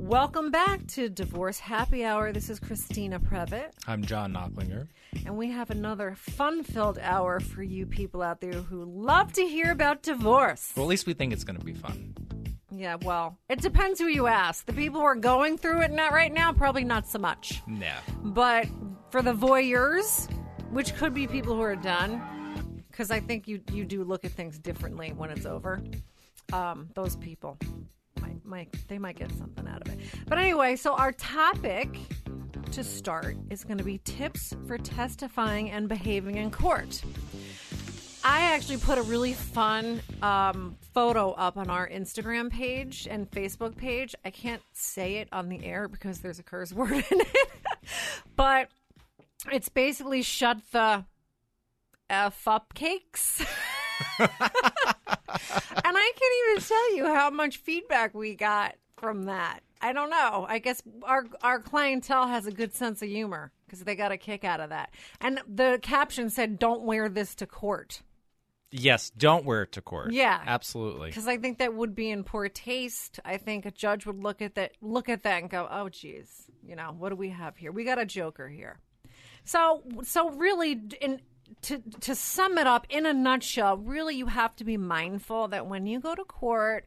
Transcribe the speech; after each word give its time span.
Welcome 0.00 0.50
back 0.50 0.86
to 0.88 1.10
Divorce 1.10 1.58
Happy 1.58 2.04
Hour. 2.06 2.32
This 2.32 2.48
is 2.48 2.58
Christina 2.58 3.20
Previte, 3.20 3.70
I'm 3.86 4.02
John 4.02 4.32
Knocklinger. 4.32 4.88
and 5.26 5.36
we 5.36 5.50
have 5.50 5.68
another 5.70 6.14
fun 6.16 6.64
filled 6.64 6.98
hour 6.98 7.38
for 7.38 7.62
you 7.62 7.84
people 7.84 8.22
out 8.22 8.40
there 8.40 8.54
who 8.54 8.82
love 8.84 9.32
to 9.34 9.46
hear 9.46 9.70
about 9.70 10.02
divorce. 10.02 10.72
Well, 10.74 10.86
at 10.86 10.88
least 10.88 11.06
we 11.06 11.12
think 11.12 11.34
it's 11.34 11.44
going 11.44 11.58
to 11.58 11.64
be 11.64 11.74
fun. 11.74 12.14
Yeah, 12.72 12.96
well, 13.02 13.36
it 13.50 13.60
depends 13.60 14.00
who 14.00 14.06
you 14.06 14.26
ask. 14.26 14.64
The 14.64 14.72
people 14.72 15.00
who 15.00 15.06
are 15.06 15.14
going 15.14 15.58
through 15.58 15.82
it 15.82 15.90
not 15.90 16.12
right 16.12 16.32
now, 16.32 16.52
probably 16.54 16.84
not 16.84 17.06
so 17.06 17.18
much. 17.18 17.60
Yeah. 17.68 17.98
But 18.22 18.68
for 19.10 19.20
the 19.20 19.34
voyeurs, 19.34 20.32
which 20.70 20.96
could 20.96 21.12
be 21.12 21.26
people 21.26 21.54
who 21.54 21.62
are 21.62 21.76
done, 21.76 22.82
because 22.90 23.10
I 23.10 23.20
think 23.20 23.46
you 23.46 23.60
you 23.70 23.84
do 23.84 24.02
look 24.02 24.24
at 24.24 24.30
things 24.32 24.58
differently 24.58 25.12
when 25.12 25.30
it's 25.30 25.44
over. 25.46 25.82
Um, 26.52 26.88
those 26.94 27.16
people 27.16 27.58
might, 28.20 28.44
might 28.44 28.88
they 28.88 28.98
might 28.98 29.16
get 29.16 29.30
something 29.32 29.66
out 29.66 29.86
of 29.86 29.92
it. 29.92 30.00
But 30.26 30.38
anyway, 30.38 30.76
so 30.76 30.94
our 30.94 31.12
topic 31.12 31.88
to 32.72 32.84
start 32.84 33.36
is 33.50 33.64
going 33.64 33.78
to 33.78 33.84
be 33.84 33.98
tips 33.98 34.54
for 34.66 34.78
testifying 34.78 35.70
and 35.70 35.88
behaving 35.88 36.36
in 36.36 36.50
court. 36.50 37.02
I 38.22 38.42
actually 38.52 38.76
put 38.76 38.98
a 38.98 39.02
really 39.02 39.32
fun 39.32 40.02
um, 40.20 40.76
photo 40.92 41.32
up 41.32 41.56
on 41.56 41.70
our 41.70 41.88
Instagram 41.88 42.50
page 42.50 43.08
and 43.10 43.30
Facebook 43.30 43.76
page. 43.76 44.14
I 44.24 44.30
can't 44.30 44.62
say 44.72 45.16
it 45.16 45.28
on 45.32 45.48
the 45.48 45.64
air 45.64 45.88
because 45.88 46.20
there's 46.20 46.38
a 46.38 46.42
curse 46.42 46.72
word 46.74 46.92
in 46.92 47.20
it, 47.20 47.48
but 48.36 48.68
it's 49.50 49.70
basically 49.70 50.22
shut 50.22 50.58
the 50.72 51.04
f 52.10 52.46
up 52.46 52.74
cakes. 52.74 53.42
and 55.32 55.96
I 55.96 56.12
can't 56.16 56.50
even 56.50 56.62
tell 56.62 56.96
you 56.96 57.06
how 57.06 57.30
much 57.30 57.58
feedback 57.58 58.14
we 58.14 58.34
got 58.34 58.76
from 58.96 59.24
that. 59.24 59.60
I 59.80 59.92
don't 59.92 60.10
know. 60.10 60.44
I 60.48 60.58
guess 60.58 60.82
our 61.02 61.26
our 61.42 61.58
clientele 61.60 62.28
has 62.28 62.46
a 62.46 62.52
good 62.52 62.74
sense 62.74 63.00
of 63.02 63.08
humor 63.08 63.50
because 63.66 63.80
they 63.80 63.94
got 63.94 64.12
a 64.12 64.18
kick 64.18 64.44
out 64.44 64.60
of 64.60 64.70
that. 64.70 64.92
And 65.20 65.40
the 65.48 65.78
caption 65.82 66.28
said, 66.30 66.58
"Don't 66.58 66.82
wear 66.82 67.08
this 67.08 67.34
to 67.36 67.46
court." 67.46 68.02
Yes, 68.72 69.10
don't 69.10 69.44
wear 69.44 69.62
it 69.62 69.72
to 69.72 69.80
court. 69.80 70.12
Yeah. 70.12 70.40
Absolutely. 70.46 71.08
because 71.08 71.26
I 71.26 71.38
think 71.38 71.58
that 71.58 71.74
would 71.74 71.94
be 71.96 72.08
in 72.08 72.22
poor 72.22 72.48
taste. 72.48 73.18
I 73.24 73.36
think 73.36 73.66
a 73.66 73.72
judge 73.72 74.06
would 74.06 74.22
look 74.22 74.40
at 74.40 74.54
that, 74.54 74.72
look 74.80 75.08
at 75.08 75.24
that, 75.24 75.42
and 75.42 75.50
go, 75.50 75.66
"Oh, 75.68 75.88
geez, 75.88 76.46
you 76.62 76.76
know, 76.76 76.94
what 76.96 77.08
do 77.08 77.16
we 77.16 77.30
have 77.30 77.56
here? 77.56 77.72
We 77.72 77.84
got 77.84 77.98
a 77.98 78.06
joker 78.06 78.48
here." 78.48 78.78
So, 79.44 79.82
so 80.04 80.30
really, 80.30 80.80
in 81.00 81.20
to 81.62 81.82
to 82.00 82.14
sum 82.14 82.58
it 82.58 82.66
up 82.66 82.86
in 82.88 83.06
a 83.06 83.12
nutshell, 83.12 83.76
really, 83.76 84.16
you 84.16 84.26
have 84.26 84.56
to 84.56 84.64
be 84.64 84.76
mindful 84.76 85.48
that 85.48 85.66
when 85.66 85.86
you 85.86 86.00
go 86.00 86.14
to 86.14 86.24
court, 86.24 86.86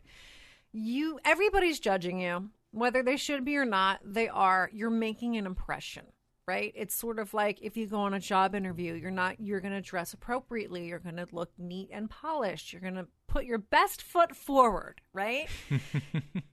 you 0.72 1.20
everybody's 1.26 1.80
judging 1.80 2.20
you, 2.20 2.50
whether 2.72 3.04
they 3.04 3.18
should 3.18 3.46
be 3.46 3.58
or 3.58 3.66
not. 3.66 4.00
They 4.04 4.28
are. 4.28 4.70
You're 4.74 4.90
making 4.90 5.38
an 5.38 5.46
impression 5.46 6.06
right 6.48 6.74
it's 6.76 6.94
sort 6.94 7.20
of 7.20 7.34
like 7.34 7.58
if 7.62 7.78
you 7.78 7.88
go 7.88 8.00
on 8.00 8.14
a 8.14 8.20
job 8.20 8.54
interview 8.54 8.94
you're 8.94 9.12
not 9.12 9.40
you're 9.40 9.62
going 9.62 9.74
to 9.74 9.82
dress 9.82 10.14
appropriately 10.14 10.88
you're 10.88 11.00
going 11.00 11.16
to 11.16 11.28
look 11.32 11.52
neat 11.58 11.90
and 11.92 12.10
polished 12.10 12.74
you're 12.74 12.82
going 12.82 12.96
to 12.96 13.08
put 13.34 13.46
your 13.46 13.58
best 13.58 14.04
foot 14.04 14.36
forward 14.36 15.02
right 15.12 15.48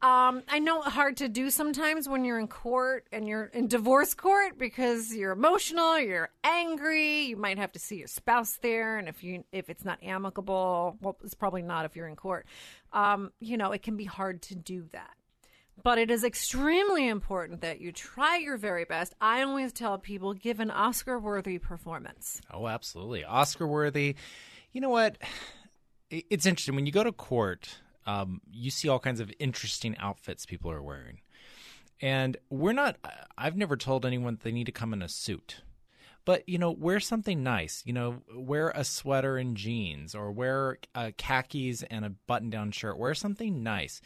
um 0.00 0.42
i 0.48 0.58
know 0.58 0.80
it's 0.80 0.94
hard 0.94 1.14
to 1.14 1.28
do 1.28 1.50
sometimes 1.50 2.08
when 2.08 2.24
you're 2.24 2.38
in 2.38 2.48
court 2.48 3.06
and 3.12 3.28
you're 3.28 3.44
in 3.52 3.68
divorce 3.68 4.14
court 4.14 4.58
because 4.58 5.14
you're 5.14 5.32
emotional 5.32 6.00
you're 6.00 6.30
angry 6.42 7.24
you 7.24 7.36
might 7.36 7.58
have 7.58 7.70
to 7.70 7.78
see 7.78 7.96
your 7.96 8.08
spouse 8.08 8.58
there 8.62 8.96
and 8.96 9.10
if 9.10 9.22
you 9.22 9.44
if 9.52 9.68
it's 9.68 9.84
not 9.84 10.02
amicable 10.02 10.96
well 11.02 11.18
it's 11.22 11.34
probably 11.34 11.60
not 11.60 11.84
if 11.84 11.94
you're 11.94 12.08
in 12.08 12.16
court 12.16 12.46
um 12.94 13.30
you 13.40 13.58
know 13.58 13.72
it 13.72 13.82
can 13.82 13.98
be 13.98 14.06
hard 14.06 14.40
to 14.40 14.54
do 14.54 14.86
that 14.90 15.10
but 15.82 15.98
it 15.98 16.10
is 16.10 16.24
extremely 16.24 17.08
important 17.08 17.60
that 17.60 17.80
you 17.80 17.90
try 17.90 18.36
your 18.36 18.58
very 18.58 18.84
best. 18.84 19.14
I 19.18 19.40
always 19.40 19.72
tell 19.72 19.96
people 19.96 20.34
give 20.34 20.60
an 20.60 20.70
Oscar 20.70 21.18
worthy 21.18 21.58
performance. 21.58 22.42
Oh, 22.52 22.68
absolutely. 22.68 23.24
Oscar 23.24 23.66
worthy. 23.66 24.16
You 24.72 24.82
know 24.82 24.90
what? 24.90 25.16
It- 26.10 26.26
It's 26.30 26.46
interesting. 26.46 26.74
When 26.74 26.86
you 26.86 26.92
go 26.92 27.04
to 27.04 27.12
court, 27.12 27.80
um, 28.06 28.40
you 28.50 28.70
see 28.70 28.88
all 28.88 28.98
kinds 28.98 29.20
of 29.20 29.32
interesting 29.38 29.96
outfits 29.98 30.44
people 30.46 30.70
are 30.70 30.82
wearing. 30.82 31.20
And 32.00 32.36
we're 32.48 32.72
not, 32.72 32.96
I've 33.36 33.56
never 33.56 33.76
told 33.76 34.06
anyone 34.06 34.38
they 34.42 34.52
need 34.52 34.64
to 34.66 34.72
come 34.72 34.92
in 34.92 35.02
a 35.02 35.08
suit. 35.08 35.62
But, 36.24 36.48
you 36.48 36.58
know, 36.58 36.70
wear 36.70 37.00
something 37.00 37.42
nice. 37.42 37.82
You 37.86 37.92
know, 37.92 38.22
wear 38.34 38.70
a 38.70 38.84
sweater 38.84 39.36
and 39.36 39.56
jeans 39.56 40.14
or 40.14 40.30
wear 40.32 40.78
uh, 40.94 41.10
khakis 41.16 41.82
and 41.84 42.04
a 42.04 42.10
button 42.10 42.50
down 42.50 42.72
shirt. 42.72 42.98
Wear 42.98 43.14
something 43.14 43.62
nice. 43.62 44.00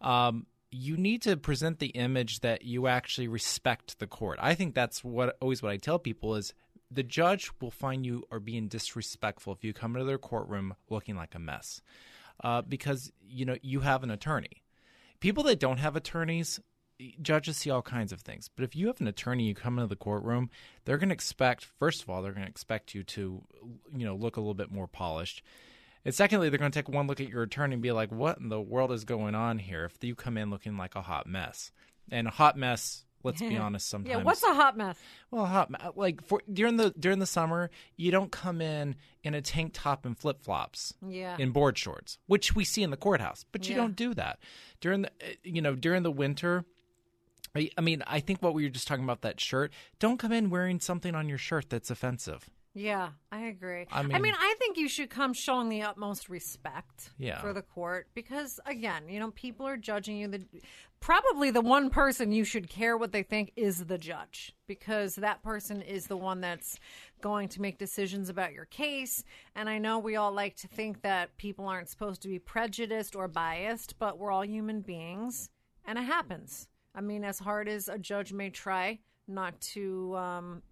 Um, 0.00 0.46
you 0.70 0.96
need 0.96 1.22
to 1.22 1.36
present 1.36 1.78
the 1.78 1.88
image 1.88 2.40
that 2.40 2.62
you 2.62 2.86
actually 2.86 3.28
respect 3.28 3.98
the 3.98 4.06
court. 4.06 4.38
I 4.42 4.54
think 4.54 4.74
that's 4.74 5.02
what 5.02 5.36
always 5.40 5.62
what 5.62 5.72
I 5.72 5.76
tell 5.76 5.98
people 5.98 6.34
is 6.36 6.52
the 6.90 7.02
judge 7.02 7.50
will 7.60 7.70
find 7.70 8.06
you 8.06 8.24
are 8.30 8.40
being 8.40 8.68
disrespectful 8.68 9.52
if 9.52 9.64
you 9.64 9.72
come 9.72 9.94
into 9.94 10.04
their 10.04 10.18
courtroom 10.18 10.74
looking 10.88 11.16
like 11.16 11.34
a 11.34 11.38
mess, 11.38 11.80
uh, 12.42 12.62
because 12.62 13.12
you 13.20 13.44
know 13.44 13.56
you 13.62 13.80
have 13.80 14.02
an 14.02 14.10
attorney. 14.10 14.62
People 15.20 15.44
that 15.44 15.60
don't 15.60 15.78
have 15.78 15.96
attorneys, 15.96 16.60
judges 17.22 17.56
see 17.56 17.70
all 17.70 17.82
kinds 17.82 18.12
of 18.12 18.20
things. 18.20 18.48
But 18.54 18.64
if 18.64 18.76
you 18.76 18.86
have 18.88 19.00
an 19.00 19.08
attorney, 19.08 19.44
you 19.44 19.54
come 19.54 19.78
into 19.78 19.88
the 19.88 19.96
courtroom, 19.96 20.50
they're 20.84 20.98
going 20.98 21.08
to 21.08 21.14
expect 21.14 21.64
first 21.64 22.02
of 22.02 22.10
all 22.10 22.22
they're 22.22 22.32
going 22.32 22.44
to 22.44 22.50
expect 22.50 22.94
you 22.94 23.02
to, 23.04 23.42
you 23.94 24.04
know, 24.04 24.14
look 24.14 24.36
a 24.36 24.40
little 24.40 24.54
bit 24.54 24.70
more 24.70 24.86
polished. 24.86 25.42
And 26.04 26.14
secondly, 26.14 26.48
they're 26.48 26.58
going 26.58 26.70
to 26.70 26.78
take 26.78 26.88
one 26.88 27.08
look 27.08 27.20
at 27.20 27.28
your 27.28 27.42
attorney 27.42 27.74
and 27.74 27.82
be 27.82 27.90
like, 27.90 28.12
"What 28.12 28.38
in 28.38 28.48
the 28.48 28.60
world 28.60 28.92
is 28.92 29.04
going 29.04 29.34
on 29.34 29.58
here?" 29.58 29.86
If 29.86 30.04
you 30.04 30.14
come 30.14 30.38
in 30.38 30.50
looking 30.50 30.76
like 30.76 30.94
a 30.94 31.02
hot 31.02 31.26
mess, 31.26 31.72
and 32.10 32.28
a 32.28 32.30
hot 32.30 32.56
mess, 32.56 33.04
let's 33.22 33.40
be 33.40 33.56
honest, 33.66 33.88
sometimes 33.88 34.16
Yeah, 34.16 34.22
what's 34.22 34.42
a 34.42 34.54
hot 34.54 34.76
mess? 34.76 34.98
well, 35.30 35.46
hot 35.46 35.70
ma- 35.70 35.90
like 35.96 36.22
for 36.24 36.40
during 36.52 36.76
the 36.76 36.90
during 36.98 37.18
the 37.18 37.26
summer, 37.26 37.70
you 37.96 38.10
don't 38.10 38.30
come 38.32 38.60
in 38.60 38.96
in 39.22 39.34
a 39.34 39.42
tank 39.42 39.72
top 39.74 40.04
and 40.06 40.16
flip 40.18 40.42
flops. 40.42 40.94
Yeah. 41.06 41.36
In 41.38 41.50
board 41.50 41.76
shorts, 41.78 42.18
which 42.26 42.54
we 42.54 42.64
see 42.64 42.82
in 42.82 42.90
the 42.90 42.96
courthouse, 42.96 43.44
but 43.52 43.68
you 43.68 43.74
Yeah. 43.74 43.82
don't 43.82 43.96
do 43.96 44.14
that 44.14 44.38
during 44.80 45.02
the 45.02 45.08
uh, 45.22 45.32
you 45.42 45.60
know 45.62 45.74
during 45.74 46.02
the 46.02 46.10
winter. 46.12 46.64
I 47.54 47.70
I 47.78 47.80
mean, 47.80 48.02
I 48.06 48.20
think 48.20 48.42
what 48.42 48.54
we 48.54 48.64
were 48.64 48.68
just 48.70 48.86
talking 48.88 49.04
about 49.04 49.22
that 49.22 49.40
shirt. 49.40 49.72
Don't 49.98 50.18
come 50.18 50.32
in 50.32 50.50
wearing 50.50 50.80
something 50.80 51.14
on 51.14 51.28
your 51.28 51.38
shirt 51.38 51.70
that's 51.70 51.90
offensive. 51.90 52.50
Yeah, 52.78 53.12
I 53.32 53.46
agree. 53.46 53.86
I 53.90 54.00
I 54.00 54.02
mean- 54.02 54.20
mean, 54.20 54.34
I 54.38 54.54
think 54.58 54.76
you 54.76 54.86
should 54.86 55.08
come 55.08 55.32
showing 55.32 55.70
the 55.70 55.80
utmost 55.80 56.28
respect 56.28 57.10
Yeah. 57.16 57.40
for 57.40 57.54
the 57.54 57.62
court 57.62 58.08
because, 58.12 58.60
again, 58.66 59.08
you 59.08 59.18
know, 59.18 59.30
people 59.30 59.66
are 59.66 59.78
judging 59.78 60.18
you. 60.18 60.28
The 60.28 60.46
probably 61.00 61.50
the 61.50 61.62
one 61.62 61.88
person 61.88 62.32
you 62.32 62.44
should 62.44 62.68
care 62.68 62.94
what 62.98 63.12
they 63.12 63.22
think 63.22 63.52
is 63.56 63.86
the 63.86 63.96
judge 63.96 64.54
because 64.66 65.14
that 65.14 65.42
person 65.42 65.80
is 65.80 66.06
the 66.06 66.18
one 66.18 66.42
that's 66.42 66.78
going 67.22 67.48
to 67.48 67.62
make 67.62 67.78
decisions 67.78 68.28
about 68.28 68.52
your 68.52 68.66
case. 68.66 69.24
And 69.54 69.70
I 69.70 69.78
know 69.78 69.98
we 69.98 70.16
all 70.16 70.32
like 70.32 70.56
to 70.56 70.68
think 70.68 71.00
that 71.00 71.34
people 71.38 71.68
aren't 71.68 71.88
supposed 71.88 72.20
to 72.22 72.28
be 72.28 72.38
prejudiced 72.38 73.16
or 73.16 73.26
biased, 73.26 73.98
but 73.98 74.18
we're 74.18 74.30
all 74.30 74.44
human 74.44 74.82
beings, 74.82 75.48
and 75.86 75.98
it 75.98 76.02
happens. 76.04 76.68
I 76.94 77.00
mean, 77.00 77.24
as 77.24 77.38
hard 77.38 77.68
as 77.68 77.88
a 77.88 77.98
judge 77.98 78.34
may 78.34 78.50
try 78.50 78.98
not 79.26 79.58
to. 79.72 80.14
Um, 80.14 80.62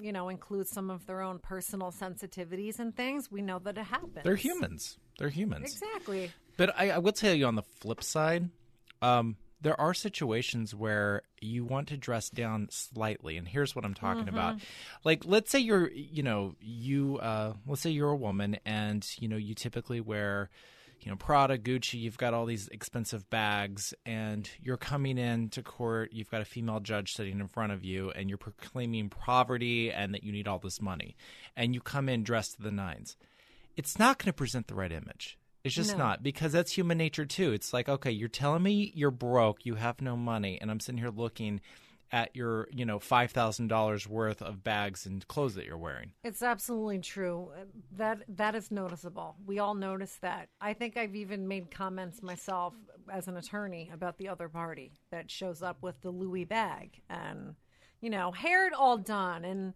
you 0.00 0.12
know, 0.12 0.28
include 0.28 0.68
some 0.68 0.90
of 0.90 1.06
their 1.06 1.20
own 1.20 1.38
personal 1.38 1.92
sensitivities 1.92 2.78
and 2.78 2.94
things, 2.96 3.30
we 3.30 3.42
know 3.42 3.58
that 3.60 3.78
it 3.78 3.84
happens. 3.84 4.24
They're 4.24 4.36
humans. 4.36 4.98
They're 5.18 5.28
humans. 5.28 5.72
Exactly. 5.72 6.30
But 6.56 6.74
I, 6.78 6.90
I 6.90 6.98
will 6.98 7.12
tell 7.12 7.34
you 7.34 7.46
on 7.46 7.54
the 7.54 7.62
flip 7.62 8.02
side, 8.02 8.50
um, 9.02 9.36
there 9.60 9.80
are 9.80 9.94
situations 9.94 10.74
where 10.74 11.22
you 11.40 11.64
want 11.64 11.88
to 11.88 11.96
dress 11.96 12.28
down 12.28 12.68
slightly, 12.70 13.36
and 13.38 13.48
here's 13.48 13.74
what 13.74 13.84
I'm 13.84 13.94
talking 13.94 14.28
about. 14.28 14.56
Like, 15.04 15.24
let's 15.24 15.50
say 15.50 15.58
you're, 15.58 15.90
you 15.90 16.22
know, 16.22 16.54
you, 16.60 17.18
uh, 17.18 17.54
let's 17.66 17.80
say 17.80 17.90
you're 17.90 18.10
a 18.10 18.16
woman, 18.16 18.58
and 18.66 19.06
you 19.18 19.26
know, 19.26 19.36
you 19.36 19.54
typically 19.54 20.00
wear, 20.02 20.50
you 21.00 21.10
know, 21.10 21.16
Prada, 21.16 21.58
Gucci. 21.58 22.00
You've 22.00 22.18
got 22.18 22.34
all 22.34 22.46
these 22.46 22.68
expensive 22.68 23.28
bags, 23.30 23.92
and 24.06 24.48
you're 24.62 24.76
coming 24.76 25.18
in 25.18 25.50
to 25.50 25.62
court. 25.62 26.10
You've 26.12 26.30
got 26.30 26.40
a 26.40 26.44
female 26.46 26.80
judge 26.80 27.10
sitting 27.12 27.40
in 27.40 27.48
front 27.48 27.72
of 27.72 27.84
you, 27.84 28.10
and 28.10 28.28
you're 28.28 28.38
proclaiming 28.38 29.10
poverty 29.10 29.90
and 29.90 30.14
that 30.14 30.24
you 30.24 30.32
need 30.32 30.48
all 30.48 30.58
this 30.58 30.80
money, 30.80 31.16
and 31.56 31.74
you 31.74 31.80
come 31.80 32.08
in 32.08 32.22
dressed 32.22 32.56
to 32.56 32.62
the 32.62 32.70
nines 32.72 33.16
it's 33.76 33.98
not 33.98 34.18
going 34.18 34.26
to 34.26 34.32
present 34.32 34.68
the 34.68 34.74
right 34.76 34.92
image. 34.92 35.36
It's 35.64 35.74
just 35.74 35.92
No. 35.92 35.98
not 35.98 36.22
because 36.22 36.52
that's 36.52 36.72
human 36.76 36.98
nature 36.98 37.24
too. 37.24 37.52
It's 37.52 37.72
like, 37.72 37.88
okay, 37.88 38.10
you're 38.10 38.28
telling 38.28 38.62
me 38.62 38.92
you're 38.94 39.10
broke, 39.10 39.64
you 39.66 39.74
have 39.76 40.00
no 40.00 40.16
money, 40.16 40.58
and 40.60 40.70
I'm 40.70 40.78
sitting 40.78 40.98
here 41.00 41.10
looking 41.10 41.60
at 42.14 42.36
your, 42.36 42.68
you 42.70 42.86
know, 42.86 43.00
five 43.00 43.32
thousand 43.32 43.66
dollars 43.66 44.06
worth 44.08 44.40
of 44.40 44.62
bags 44.62 45.04
and 45.04 45.26
clothes 45.26 45.56
that 45.56 45.66
you're 45.66 45.76
wearing. 45.76 46.12
It's 46.22 46.42
absolutely 46.42 47.00
true. 47.00 47.50
That 47.96 48.22
that 48.28 48.54
is 48.54 48.70
noticeable. 48.70 49.34
We 49.44 49.58
all 49.58 49.74
notice 49.74 50.16
that. 50.22 50.48
I 50.60 50.74
think 50.74 50.96
I've 50.96 51.16
even 51.16 51.48
made 51.48 51.72
comments 51.72 52.22
myself 52.22 52.72
as 53.12 53.26
an 53.26 53.36
attorney 53.36 53.90
about 53.92 54.16
the 54.18 54.28
other 54.28 54.48
party 54.48 54.92
that 55.10 55.28
shows 55.28 55.60
up 55.60 55.82
with 55.82 56.00
the 56.02 56.10
Louis 56.10 56.44
bag 56.44 57.00
and 57.10 57.56
you 58.00 58.10
know, 58.10 58.30
hair 58.32 58.70
all 58.78 58.98
done 58.98 59.44
and 59.44 59.74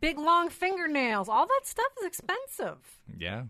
big 0.00 0.18
long 0.18 0.48
fingernails. 0.48 1.28
All 1.28 1.46
that 1.46 1.60
stuff 1.64 1.92
is 2.00 2.06
expensive. 2.06 2.78
Yeah. 3.16 3.44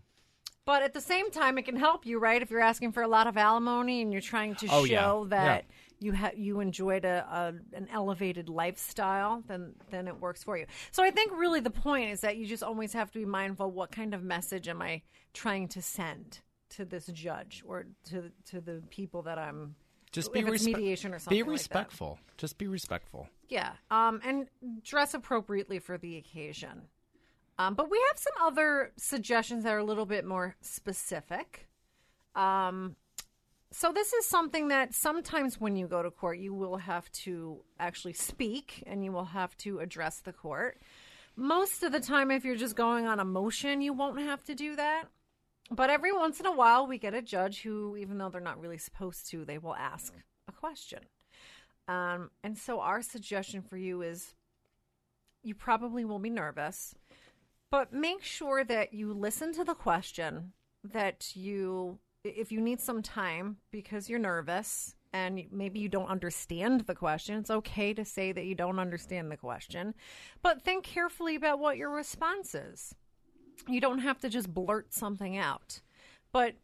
But 0.64 0.82
at 0.82 0.94
the 0.94 1.00
same 1.00 1.30
time, 1.30 1.58
it 1.58 1.64
can 1.64 1.76
help 1.76 2.04
you, 2.04 2.18
right? 2.18 2.42
If 2.42 2.50
you're 2.50 2.60
asking 2.60 2.90
for 2.90 3.02
a 3.04 3.08
lot 3.08 3.28
of 3.28 3.36
alimony 3.36 4.02
and 4.02 4.12
you're 4.12 4.20
trying 4.20 4.56
to 4.56 4.66
Oh, 4.68 4.82
yeah. 4.84 5.00
show 5.00 5.26
that 5.30 5.64
you 5.98 6.12
ha- 6.14 6.32
you 6.36 6.60
enjoyed 6.60 7.04
a, 7.04 7.24
a 7.30 7.76
an 7.76 7.88
elevated 7.92 8.48
lifestyle, 8.48 9.42
then 9.46 9.74
then 9.90 10.08
it 10.08 10.20
works 10.20 10.44
for 10.44 10.56
you. 10.58 10.66
So 10.90 11.02
I 11.02 11.10
think 11.10 11.32
really 11.36 11.60
the 11.60 11.70
point 11.70 12.10
is 12.10 12.20
that 12.20 12.36
you 12.36 12.46
just 12.46 12.62
always 12.62 12.92
have 12.92 13.10
to 13.12 13.18
be 13.18 13.24
mindful 13.24 13.70
what 13.70 13.90
kind 13.92 14.14
of 14.14 14.22
message 14.22 14.68
am 14.68 14.82
I 14.82 15.02
trying 15.32 15.68
to 15.68 15.82
send 15.82 16.40
to 16.70 16.84
this 16.84 17.06
judge 17.06 17.62
or 17.66 17.86
to 18.10 18.30
to 18.50 18.60
the 18.60 18.82
people 18.90 19.22
that 19.22 19.38
I'm 19.38 19.74
just 20.12 20.32
be 20.32 20.42
respe- 20.42 20.66
mediation 20.66 21.14
or 21.14 21.18
something 21.18 21.36
Be 21.36 21.42
like 21.42 21.46
that. 21.46 21.52
respectful. 21.52 22.18
Just 22.36 22.58
be 22.58 22.66
respectful. 22.66 23.28
Yeah, 23.48 23.72
um, 23.90 24.20
and 24.24 24.48
dress 24.82 25.14
appropriately 25.14 25.78
for 25.78 25.98
the 25.98 26.16
occasion. 26.16 26.82
Um, 27.58 27.74
but 27.74 27.90
we 27.90 28.02
have 28.08 28.18
some 28.18 28.32
other 28.46 28.92
suggestions 28.96 29.64
that 29.64 29.72
are 29.72 29.78
a 29.78 29.84
little 29.84 30.04
bit 30.06 30.26
more 30.26 30.56
specific. 30.60 31.68
Um, 32.34 32.96
so 33.78 33.92
this 33.92 34.14
is 34.14 34.24
something 34.24 34.68
that 34.68 34.94
sometimes 34.94 35.60
when 35.60 35.76
you 35.76 35.86
go 35.86 36.02
to 36.02 36.10
court, 36.10 36.38
you 36.38 36.54
will 36.54 36.78
have 36.78 37.12
to 37.12 37.58
actually 37.78 38.14
speak 38.14 38.82
and 38.86 39.04
you 39.04 39.12
will 39.12 39.26
have 39.26 39.54
to 39.58 39.80
address 39.80 40.20
the 40.20 40.32
court. 40.32 40.78
Most 41.36 41.82
of 41.82 41.92
the 41.92 42.00
time, 42.00 42.30
if 42.30 42.42
you're 42.42 42.56
just 42.56 42.74
going 42.74 43.06
on 43.06 43.20
a 43.20 43.24
motion, 43.26 43.82
you 43.82 43.92
won't 43.92 44.18
have 44.18 44.42
to 44.44 44.54
do 44.54 44.76
that. 44.76 45.08
But 45.70 45.90
every 45.90 46.10
once 46.10 46.40
in 46.40 46.46
a 46.46 46.56
while, 46.56 46.86
we 46.86 46.96
get 46.96 47.12
a 47.12 47.20
judge 47.20 47.60
who, 47.60 47.98
even 47.98 48.16
though 48.16 48.30
they're 48.30 48.40
not 48.40 48.58
really 48.58 48.78
supposed 48.78 49.28
to, 49.32 49.44
they 49.44 49.58
will 49.58 49.76
ask 49.76 50.14
a 50.48 50.52
question. 50.52 51.00
Um, 51.86 52.30
and 52.42 52.56
so, 52.56 52.80
our 52.80 53.02
suggestion 53.02 53.60
for 53.60 53.76
you 53.76 54.00
is 54.00 54.32
you 55.42 55.54
probably 55.54 56.06
will 56.06 56.18
be 56.18 56.30
nervous, 56.30 56.94
but 57.70 57.92
make 57.92 58.22
sure 58.22 58.64
that 58.64 58.94
you 58.94 59.12
listen 59.12 59.52
to 59.52 59.64
the 59.64 59.74
question, 59.74 60.54
that 60.82 61.36
you, 61.36 61.98
if 62.34 62.52
you 62.52 62.60
need 62.60 62.80
some 62.80 63.02
time 63.02 63.56
because 63.70 64.08
you're 64.08 64.18
nervous 64.18 64.94
and 65.12 65.44
maybe 65.50 65.78
you 65.78 65.88
don't 65.88 66.08
understand 66.08 66.82
the 66.82 66.94
question, 66.94 67.38
it's 67.38 67.50
okay 67.50 67.94
to 67.94 68.04
say 68.04 68.32
that 68.32 68.44
you 68.44 68.54
don't 68.54 68.78
understand 68.78 69.30
the 69.30 69.36
question, 69.36 69.94
but 70.42 70.62
think 70.62 70.84
carefully 70.84 71.36
about 71.36 71.58
what 71.58 71.76
your 71.76 71.90
response 71.90 72.54
is. 72.54 72.94
You 73.68 73.80
don't 73.80 74.00
have 74.00 74.18
to 74.20 74.28
just 74.28 74.52
blurt 74.52 74.92
something 74.92 75.36
out, 75.36 75.80
but 76.32 76.54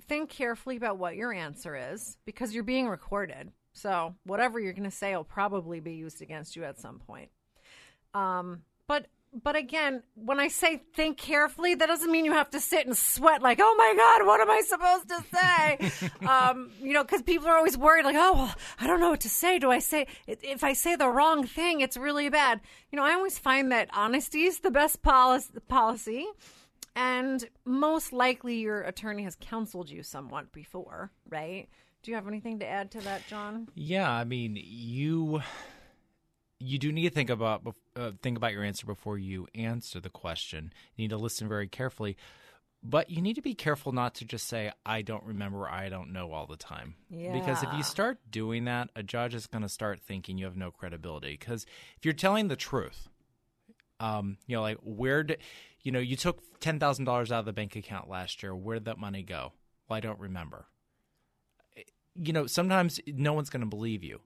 think 0.00 0.30
carefully 0.30 0.76
about 0.76 0.98
what 0.98 1.16
your 1.16 1.32
answer 1.32 1.76
is 1.92 2.16
because 2.24 2.54
you're 2.54 2.64
being 2.64 2.88
recorded. 2.88 3.52
So 3.72 4.14
whatever 4.24 4.58
you're 4.58 4.72
going 4.72 4.84
to 4.84 4.90
say 4.90 5.14
will 5.14 5.24
probably 5.24 5.80
be 5.80 5.92
used 5.92 6.22
against 6.22 6.56
you 6.56 6.64
at 6.64 6.80
some 6.80 6.98
point. 6.98 7.30
Um, 8.14 8.62
but 8.86 9.06
but 9.32 9.56
again, 9.56 10.02
when 10.14 10.40
I 10.40 10.48
say 10.48 10.82
think 10.94 11.18
carefully, 11.18 11.74
that 11.74 11.86
doesn't 11.86 12.10
mean 12.10 12.24
you 12.24 12.32
have 12.32 12.50
to 12.50 12.60
sit 12.60 12.86
and 12.86 12.96
sweat 12.96 13.42
like, 13.42 13.58
oh 13.60 13.74
my 13.76 13.94
god, 13.96 14.26
what 14.26 14.40
am 14.40 14.50
I 14.50 14.60
supposed 14.60 15.08
to 15.08 15.24
say? 15.36 16.08
um, 16.26 16.70
you 16.80 16.92
know, 16.92 17.04
because 17.04 17.22
people 17.22 17.48
are 17.48 17.56
always 17.56 17.76
worried, 17.76 18.04
like, 18.04 18.16
oh, 18.18 18.32
well, 18.34 18.54
I 18.80 18.86
don't 18.86 19.00
know 19.00 19.10
what 19.10 19.20
to 19.20 19.30
say. 19.30 19.58
Do 19.58 19.70
I 19.70 19.78
say 19.78 20.06
if 20.26 20.64
I 20.64 20.72
say 20.72 20.96
the 20.96 21.08
wrong 21.08 21.46
thing, 21.46 21.80
it's 21.80 21.96
really 21.96 22.28
bad? 22.28 22.60
You 22.90 22.96
know, 22.96 23.04
I 23.04 23.12
always 23.12 23.38
find 23.38 23.70
that 23.72 23.88
honesty 23.92 24.44
is 24.44 24.60
the 24.60 24.70
best 24.70 25.02
policy. 25.02 25.52
Policy. 25.68 26.26
And 26.96 27.48
most 27.64 28.12
likely, 28.12 28.56
your 28.56 28.82
attorney 28.82 29.22
has 29.22 29.36
counseled 29.40 29.88
you 29.88 30.02
somewhat 30.02 30.52
before, 30.52 31.12
right? 31.28 31.68
Do 32.02 32.10
you 32.10 32.16
have 32.16 32.26
anything 32.26 32.58
to 32.60 32.66
add 32.66 32.90
to 32.92 33.00
that, 33.02 33.26
John? 33.28 33.68
Yeah, 33.74 34.10
I 34.10 34.24
mean, 34.24 34.58
you 34.60 35.42
you 36.60 36.78
do 36.78 36.90
need 36.92 37.08
to 37.08 37.14
think 37.14 37.30
about 37.30 37.62
uh, 37.96 38.12
think 38.22 38.36
about 38.36 38.52
your 38.52 38.64
answer 38.64 38.86
before 38.86 39.18
you 39.18 39.46
answer 39.54 40.00
the 40.00 40.10
question. 40.10 40.72
You 40.96 41.04
need 41.04 41.10
to 41.10 41.16
listen 41.16 41.48
very 41.48 41.68
carefully, 41.68 42.16
but 42.82 43.10
you 43.10 43.22
need 43.22 43.34
to 43.34 43.42
be 43.42 43.54
careful 43.54 43.92
not 43.92 44.14
to 44.16 44.24
just 44.24 44.48
say 44.48 44.72
"I 44.84 45.02
don't 45.02 45.24
remember," 45.24 45.68
"I 45.68 45.88
don't 45.88 46.12
know" 46.12 46.32
all 46.32 46.46
the 46.46 46.56
time. 46.56 46.96
Yeah. 47.10 47.32
Because 47.32 47.62
if 47.62 47.68
you 47.76 47.82
start 47.82 48.18
doing 48.30 48.64
that, 48.64 48.90
a 48.96 49.02
judge 49.02 49.34
is 49.34 49.46
going 49.46 49.62
to 49.62 49.68
start 49.68 50.00
thinking 50.00 50.38
you 50.38 50.46
have 50.46 50.56
no 50.56 50.70
credibility. 50.70 51.36
Because 51.38 51.64
if 51.96 52.04
you're 52.04 52.14
telling 52.14 52.48
the 52.48 52.56
truth, 52.56 53.08
um, 54.00 54.38
you 54.46 54.56
know, 54.56 54.62
like 54.62 54.78
where 54.82 55.22
did 55.22 55.38
you 55.82 55.92
know 55.92 56.00
you 56.00 56.16
took 56.16 56.42
ten 56.60 56.80
thousand 56.80 57.04
dollars 57.04 57.30
out 57.30 57.40
of 57.40 57.46
the 57.46 57.52
bank 57.52 57.76
account 57.76 58.08
last 58.08 58.42
year? 58.42 58.54
Where 58.54 58.76
did 58.76 58.86
that 58.86 58.98
money 58.98 59.22
go? 59.22 59.52
Well, 59.88 59.96
I 59.96 60.00
don't 60.00 60.18
remember. 60.18 60.66
You 62.20 62.32
know, 62.32 62.48
sometimes 62.48 62.98
no 63.06 63.32
one's 63.32 63.48
going 63.48 63.60
to 63.60 63.66
believe 63.66 64.02
you 64.02 64.20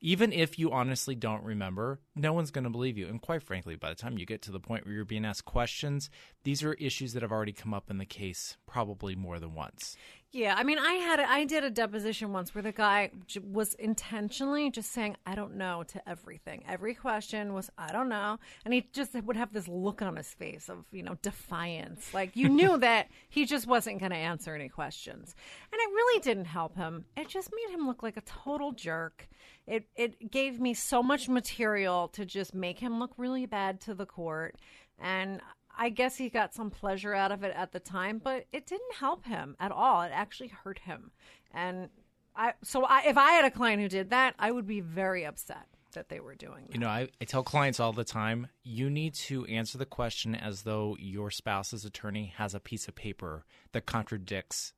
even 0.00 0.32
if 0.32 0.58
you 0.58 0.70
honestly 0.70 1.14
don't 1.14 1.42
remember, 1.42 2.00
no 2.14 2.32
one's 2.32 2.50
going 2.50 2.64
to 2.64 2.70
believe 2.70 2.96
you. 2.96 3.08
And 3.08 3.20
quite 3.20 3.42
frankly, 3.42 3.76
by 3.76 3.88
the 3.88 3.94
time 3.94 4.18
you 4.18 4.26
get 4.26 4.42
to 4.42 4.52
the 4.52 4.60
point 4.60 4.84
where 4.84 4.94
you're 4.94 5.04
being 5.04 5.24
asked 5.24 5.44
questions, 5.44 6.10
these 6.44 6.62
are 6.62 6.74
issues 6.74 7.12
that 7.12 7.22
have 7.22 7.32
already 7.32 7.52
come 7.52 7.74
up 7.74 7.90
in 7.90 7.98
the 7.98 8.06
case 8.06 8.56
probably 8.66 9.16
more 9.16 9.38
than 9.38 9.54
once. 9.54 9.96
Yeah, 10.30 10.54
I 10.58 10.62
mean, 10.62 10.78
I 10.78 10.92
had 10.92 11.20
a, 11.20 11.30
I 11.30 11.46
did 11.46 11.64
a 11.64 11.70
deposition 11.70 12.34
once 12.34 12.54
where 12.54 12.60
the 12.60 12.70
guy 12.70 13.10
j- 13.26 13.40
was 13.40 13.72
intentionally 13.74 14.70
just 14.70 14.92
saying 14.92 15.16
I 15.24 15.34
don't 15.34 15.56
know 15.56 15.84
to 15.84 16.06
everything. 16.06 16.64
Every 16.68 16.94
question 16.94 17.54
was 17.54 17.70
I 17.78 17.92
don't 17.92 18.10
know, 18.10 18.38
and 18.62 18.74
he 18.74 18.86
just 18.92 19.14
would 19.14 19.36
have 19.38 19.54
this 19.54 19.66
look 19.68 20.02
on 20.02 20.16
his 20.16 20.28
face 20.28 20.68
of 20.68 20.84
you 20.92 21.02
know 21.02 21.16
defiance, 21.22 22.12
like 22.12 22.36
you 22.36 22.50
knew 22.50 22.76
that 22.88 23.08
he 23.30 23.46
just 23.46 23.66
wasn't 23.66 24.00
going 24.00 24.10
to 24.10 24.18
answer 24.18 24.54
any 24.54 24.68
questions, 24.68 25.34
and 25.72 25.80
it 25.80 25.88
really 25.94 26.20
didn't 26.20 26.44
help 26.44 26.76
him. 26.76 27.06
It 27.16 27.28
just 27.28 27.50
made 27.50 27.72
him 27.74 27.86
look 27.86 28.02
like 28.02 28.18
a 28.18 28.22
total 28.22 28.72
jerk. 28.72 29.28
It 29.66 29.88
it 29.96 30.30
gave 30.30 30.60
me 30.60 30.74
so 30.74 31.02
much 31.02 31.30
material 31.30 32.08
to 32.08 32.26
just 32.26 32.54
make 32.54 32.80
him 32.80 33.00
look 33.00 33.12
really 33.16 33.46
bad 33.46 33.80
to 33.82 33.94
the 33.94 34.06
court, 34.06 34.56
and 34.98 35.40
I 35.78 35.90
guess 35.90 36.16
he 36.16 36.28
got 36.28 36.54
some 36.54 36.70
pleasure 36.70 37.14
out 37.14 37.30
of 37.30 37.44
it 37.44 37.54
at 37.54 37.72
the 37.72 37.80
time, 37.80 38.20
but 38.22 38.46
it 38.52 38.66
didn't 38.66 38.94
help 38.98 39.24
him 39.24 39.56
at 39.60 39.70
all. 39.70 40.02
It 40.02 40.10
actually 40.12 40.48
hurt 40.48 40.80
him. 40.80 41.12
And 41.52 41.88
I 42.34 42.54
so 42.62 42.84
I, 42.84 43.04
if 43.06 43.16
I 43.16 43.32
had 43.32 43.44
a 43.44 43.50
client 43.50 43.80
who 43.80 43.88
did 43.88 44.10
that, 44.10 44.34
I 44.38 44.50
would 44.50 44.66
be 44.66 44.80
very 44.80 45.24
upset 45.24 45.66
that 45.92 46.08
they 46.08 46.20
were 46.20 46.34
doing 46.34 46.64
that. 46.66 46.74
You 46.74 46.80
know, 46.80 46.88
I, 46.88 47.08
I 47.20 47.24
tell 47.24 47.42
clients 47.42 47.80
all 47.80 47.92
the 47.92 48.04
time 48.04 48.48
you 48.62 48.90
need 48.90 49.14
to 49.14 49.44
answer 49.46 49.78
the 49.78 49.86
question 49.86 50.34
as 50.34 50.62
though 50.62 50.96
your 50.98 51.30
spouse's 51.30 51.84
attorney 51.84 52.34
has 52.36 52.54
a 52.54 52.60
piece 52.60 52.88
of 52.88 52.94
paper 52.94 53.44
that 53.72 53.86
contradicts 53.86 54.72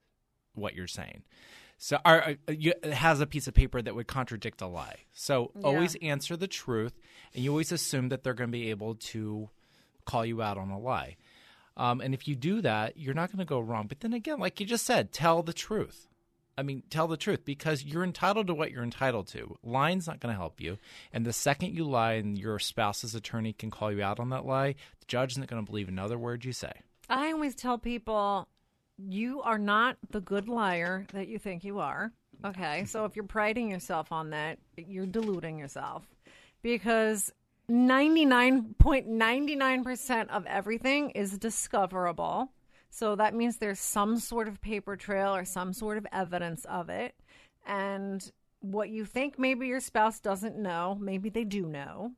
what 0.55 0.75
you're 0.75 0.87
saying. 0.87 1.23
So, 1.79 1.99
or, 2.05 2.23
uh, 2.23 2.53
you, 2.53 2.75
has 2.85 3.21
a 3.21 3.27
piece 3.27 3.49
of 3.49 3.55
paper 3.55 3.81
that 3.81 3.95
would 3.95 4.07
contradict 4.07 4.61
a 4.61 4.67
lie. 4.67 4.97
So, 5.13 5.51
Yeah. 5.57 5.63
always 5.63 5.97
answer 6.03 6.37
the 6.37 6.47
truth, 6.47 6.93
and 7.35 7.43
you 7.43 7.51
always 7.51 7.73
assume 7.73 8.11
that 8.11 8.23
they're 8.23 8.35
going 8.35 8.51
to 8.51 8.53
be 8.53 8.69
able 8.69 8.97
to 8.97 9.49
call 10.05 10.25
you 10.25 10.43
out 10.43 10.59
on 10.59 10.71
a 10.71 10.79
lie. 10.79 11.17
Um, 11.77 12.01
and 12.01 12.13
if 12.13 12.29
you 12.29 12.37
do 12.37 12.61
that, 12.61 12.97
you're 12.97 13.15
not 13.15 13.31
going 13.31 13.39
to 13.39 13.45
go 13.45 13.61
wrong. 13.61 13.87
But 13.87 14.01
then 14.01 14.13
again, 14.13 14.39
like 14.39 14.61
you 14.61 14.67
just 14.67 14.85
said, 14.85 15.13
tell 15.13 15.43
the 15.43 15.53
truth. 15.53 16.09
I 16.59 16.63
mean, 16.63 16.83
tell 16.91 17.09
the 17.09 17.17
truth 17.17 17.45
because 17.45 17.85
you're 17.85 18.05
entitled 18.05 18.49
to 18.49 18.55
what 18.55 18.71
you're 18.71 18.83
entitled 18.83 19.29
to. 19.29 19.57
Lying's 19.65 20.07
not 20.07 20.21
going 20.21 20.35
to 20.35 20.39
help 20.39 20.61
you. 20.61 20.77
And 21.11 21.25
the 21.25 21.33
second 21.33 21.75
you 21.75 21.85
lie 21.85 22.15
and 22.15 22.37
your 22.37 22.59
spouse's 22.59 23.15
attorney 23.15 23.55
can 23.55 23.71
call 23.71 23.91
you 23.91 24.03
out 24.03 24.21
on 24.21 24.29
that 24.29 24.45
lie, 24.45 24.73
the 24.73 25.07
judge 25.07 25.33
isn't 25.33 25.49
going 25.49 25.65
to 25.65 25.71
believe 25.71 25.89
another 25.89 26.19
word 26.19 26.45
you 26.45 26.53
say. 26.53 26.73
I 27.09 27.33
always 27.33 27.55
tell 27.55 27.79
people 27.79 28.47
you 28.99 29.41
are 29.41 29.59
not 29.59 29.97
the 30.11 30.21
good 30.21 30.49
liar 30.49 31.07
that 31.15 31.29
you 31.29 31.39
think 31.39 31.65
you 31.65 31.79
are. 31.79 32.13
Okay. 32.45 32.85
So 32.85 33.07
if 33.07 33.17
you're 33.17 33.25
priding 33.25 33.71
yourself 33.71 34.13
on 34.13 34.31
that, 34.31 34.59
you're 34.77 35.07
deluding 35.07 35.59
yourself 35.59 36.05
because 36.63 37.33
99.99% 37.71 40.29
of 40.29 40.45
everything 40.47 41.11
is 41.11 41.39
discoverable. 41.39 42.51
So 42.91 43.15
that 43.15 43.35
means 43.35 43.59
there's 43.59 43.79
some 43.79 44.19
sort 44.19 44.49
of 44.49 44.61
paper 44.61 44.97
trail 44.97 45.33
or 45.35 45.45
some 45.45 45.73
sort 45.73 45.97
of 45.97 46.05
evidence 46.13 46.65
of 46.65 46.91
it. 46.91 47.15
And 47.65 48.29
what 48.61 48.91
you 48.91 49.05
think 49.05 49.39
maybe 49.39 49.69
your 49.69 49.81
spouse 49.81 50.19
doesn't 50.19 50.59
know, 50.59 50.99
maybe 51.01 51.31
they 51.31 51.45
do 51.45 51.67
know. 51.67 52.13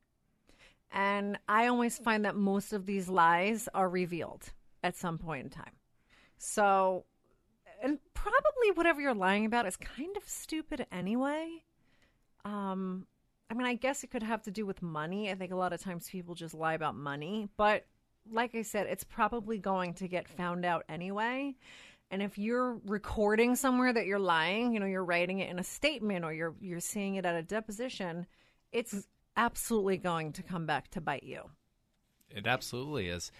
And 0.91 1.37
I 1.47 1.67
always 1.67 1.99
find 1.99 2.25
that 2.25 2.35
most 2.35 2.73
of 2.73 2.85
these 2.85 3.07
lies 3.07 3.69
are 3.73 3.89
revealed 3.89 4.51
at 4.83 4.95
some 4.95 5.17
point 5.17 5.45
in 5.45 5.49
time. 5.49 5.73
So, 6.37 7.05
and 7.81 7.99
probably 8.13 8.71
whatever 8.73 9.01
you're 9.01 9.13
lying 9.13 9.45
about 9.45 9.67
is 9.67 9.77
kind 9.77 10.17
of 10.17 10.27
stupid 10.27 10.85
anyway. 10.91 11.63
Um, 12.45 13.07
I 13.53 13.55
mean, 13.55 13.67
I 13.67 13.75
guess 13.75 14.03
it 14.03 14.09
could 14.09 14.23
have 14.23 14.41
to 14.43 14.51
do 14.51 14.65
with 14.65 14.81
money. 14.81 15.29
I 15.29 15.35
think 15.35 15.51
a 15.51 15.55
lot 15.55 15.73
of 15.73 15.81
times 15.81 16.09
people 16.09 16.33
just 16.33 16.55
lie 16.55 16.73
about 16.73 16.95
money, 16.95 17.49
but 17.55 17.85
like 18.31 18.55
I 18.55 18.63
said, 18.63 18.87
it's 18.87 19.03
probably 19.03 19.59
going 19.59 19.93
to 19.95 20.07
get 20.07 20.27
found 20.27 20.65
out 20.65 20.85
anyway. 20.89 21.53
And 22.09 22.23
if 22.23 22.39
you're 22.39 22.79
recording 22.87 23.55
somewhere 23.55 23.93
that 23.93 24.07
you're 24.07 24.17
lying, 24.17 24.73
you 24.73 24.79
know, 24.79 24.87
you're 24.87 25.05
writing 25.05 25.37
it 25.37 25.51
in 25.51 25.59
a 25.59 25.63
statement 25.63 26.25
or 26.25 26.33
you're 26.33 26.55
you're 26.61 26.79
seeing 26.79 27.13
it 27.13 27.27
at 27.27 27.35
a 27.35 27.43
deposition, 27.43 28.25
it's 28.71 29.07
absolutely 29.37 29.97
going 29.97 30.33
to 30.33 30.41
come 30.41 30.65
back 30.65 30.89
to 30.89 31.01
bite 31.01 31.23
you. 31.23 31.43
It 32.31 32.47
absolutely 32.47 33.07
is. 33.07 33.31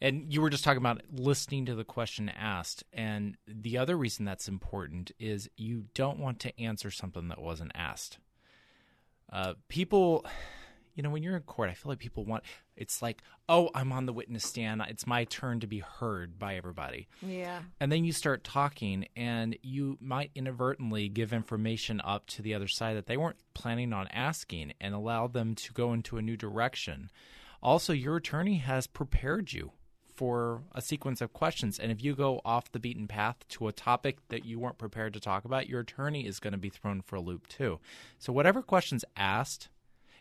And 0.00 0.32
you 0.32 0.40
were 0.40 0.50
just 0.50 0.64
talking 0.64 0.78
about 0.78 1.02
listening 1.12 1.66
to 1.66 1.74
the 1.74 1.84
question 1.84 2.30
asked. 2.30 2.84
And 2.90 3.36
the 3.46 3.76
other 3.76 3.98
reason 3.98 4.24
that's 4.24 4.48
important 4.48 5.10
is 5.18 5.50
you 5.58 5.84
don't 5.92 6.18
want 6.18 6.40
to 6.40 6.58
answer 6.58 6.90
something 6.90 7.28
that 7.28 7.42
wasn't 7.42 7.72
asked. 7.74 8.18
Uh, 9.32 9.54
people, 9.68 10.24
you 10.94 11.02
know, 11.02 11.10
when 11.10 11.22
you're 11.22 11.36
in 11.36 11.42
court, 11.42 11.70
I 11.70 11.74
feel 11.74 11.90
like 11.90 11.98
people 11.98 12.24
want 12.24 12.44
it's 12.78 13.02
like, 13.02 13.22
oh, 13.48 13.70
I'm 13.74 13.92
on 13.92 14.06
the 14.06 14.12
witness 14.12 14.44
stand. 14.44 14.82
It's 14.88 15.06
my 15.06 15.24
turn 15.24 15.60
to 15.60 15.66
be 15.66 15.80
heard 15.80 16.38
by 16.38 16.54
everybody. 16.56 17.08
Yeah. 17.20 17.58
And 17.80 17.90
then 17.90 18.04
you 18.04 18.12
start 18.12 18.44
talking, 18.44 19.06
and 19.16 19.58
you 19.62 19.98
might 20.00 20.30
inadvertently 20.36 21.08
give 21.08 21.32
information 21.32 22.00
up 22.04 22.26
to 22.28 22.42
the 22.42 22.54
other 22.54 22.68
side 22.68 22.96
that 22.96 23.06
they 23.06 23.16
weren't 23.16 23.40
planning 23.52 23.92
on 23.92 24.06
asking 24.08 24.74
and 24.80 24.94
allow 24.94 25.26
them 25.26 25.56
to 25.56 25.72
go 25.72 25.92
into 25.92 26.18
a 26.18 26.22
new 26.22 26.36
direction. 26.36 27.10
Also, 27.60 27.92
your 27.92 28.16
attorney 28.16 28.58
has 28.58 28.86
prepared 28.86 29.52
you 29.52 29.72
for 30.18 30.64
a 30.72 30.82
sequence 30.82 31.20
of 31.20 31.32
questions. 31.32 31.78
And 31.78 31.92
if 31.92 32.02
you 32.02 32.16
go 32.16 32.40
off 32.44 32.72
the 32.72 32.80
beaten 32.80 33.06
path 33.06 33.36
to 33.50 33.68
a 33.68 33.72
topic 33.72 34.18
that 34.30 34.44
you 34.44 34.58
weren't 34.58 34.76
prepared 34.76 35.14
to 35.14 35.20
talk 35.20 35.44
about, 35.44 35.68
your 35.68 35.78
attorney 35.78 36.26
is 36.26 36.40
going 36.40 36.54
to 36.54 36.58
be 36.58 36.70
thrown 36.70 37.02
for 37.02 37.14
a 37.14 37.20
loop 37.20 37.46
too. 37.46 37.78
So, 38.18 38.32
whatever 38.32 38.60
questions 38.60 39.04
asked, 39.16 39.68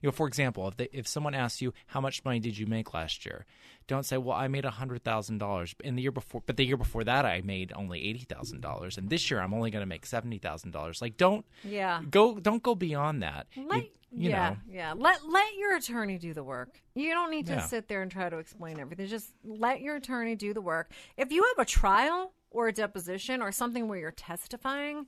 you 0.01 0.07
know, 0.07 0.11
for 0.11 0.27
example, 0.27 0.67
if 0.67 0.77
they, 0.77 0.89
if 0.91 1.07
someone 1.07 1.33
asks 1.33 1.61
you 1.61 1.73
how 1.87 2.01
much 2.01 2.23
money 2.25 2.39
did 2.39 2.57
you 2.57 2.65
make 2.67 2.93
last 2.93 3.25
year, 3.25 3.45
don't 3.87 4.05
say, 4.05 4.17
"Well, 4.17 4.35
I 4.37 4.47
made 4.47 4.65
hundred 4.65 5.03
thousand 5.03 5.37
dollars 5.37 5.73
in 5.83 5.95
the 5.95 6.01
year 6.01 6.11
before," 6.11 6.41
but 6.45 6.57
the 6.57 6.65
year 6.65 6.77
before 6.77 7.03
that 7.05 7.25
I 7.25 7.41
made 7.41 7.71
only 7.75 8.03
eighty 8.07 8.25
thousand 8.25 8.61
dollars, 8.61 8.97
and 8.97 9.09
this 9.09 9.29
year 9.31 9.39
I'm 9.39 9.53
only 9.53 9.71
going 9.71 9.81
to 9.81 9.85
make 9.87 10.05
seventy 10.05 10.37
thousand 10.39 10.71
dollars. 10.71 11.01
Like, 11.01 11.17
don't 11.17 11.45
Yeah. 11.63 12.01
go, 12.09 12.39
don't 12.39 12.61
go 12.63 12.75
beyond 12.75 13.23
that. 13.23 13.47
You- 13.53 13.67
Let, 13.67 13.83
you 14.11 14.29
yeah, 14.29 14.49
know, 14.49 14.57
yeah. 14.69 14.93
Let 14.95 15.25
let 15.27 15.53
your 15.55 15.75
attorney 15.75 16.17
do 16.17 16.33
the 16.33 16.43
work. 16.43 16.81
You 16.95 17.11
don't 17.13 17.29
need 17.31 17.45
to 17.47 17.53
Yeah. 17.53 17.65
sit 17.65 17.87
there 17.89 18.01
and 18.01 18.09
try 18.11 18.29
to 18.29 18.37
explain 18.37 18.79
everything. 18.79 19.07
Just 19.07 19.33
let 19.43 19.81
your 19.81 19.95
attorney 19.97 20.35
do 20.35 20.53
the 20.53 20.61
work. 20.61 20.91
If 21.17 21.31
you 21.31 21.43
have 21.55 21.65
a 21.65 21.69
trial 21.69 22.31
or 22.49 22.69
a 22.69 22.73
deposition 22.73 23.41
or 23.41 23.51
something 23.51 23.87
where 23.89 23.99
you're 23.99 24.11
testifying, 24.11 25.07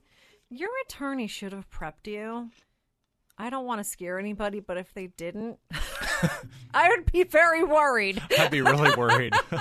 your 0.50 0.68
attorney 0.86 1.26
should 1.28 1.52
have 1.52 1.70
prepped 1.70 2.06
you. 2.06 2.50
I 3.40 3.48
don't 3.48 3.64
want 3.64 3.78
to 3.78 3.84
scare 3.84 4.18
anybody, 4.18 4.60
but 4.60 4.76
if 4.76 4.92
they 4.92 5.06
didn't, 5.06 5.58
I 6.74 6.90
would 6.90 7.10
be 7.10 7.24
very 7.24 7.64
worried. 7.64 8.20
I'd 8.38 8.50
be 8.50 8.60
really 8.60 8.94
worried. 8.94 9.32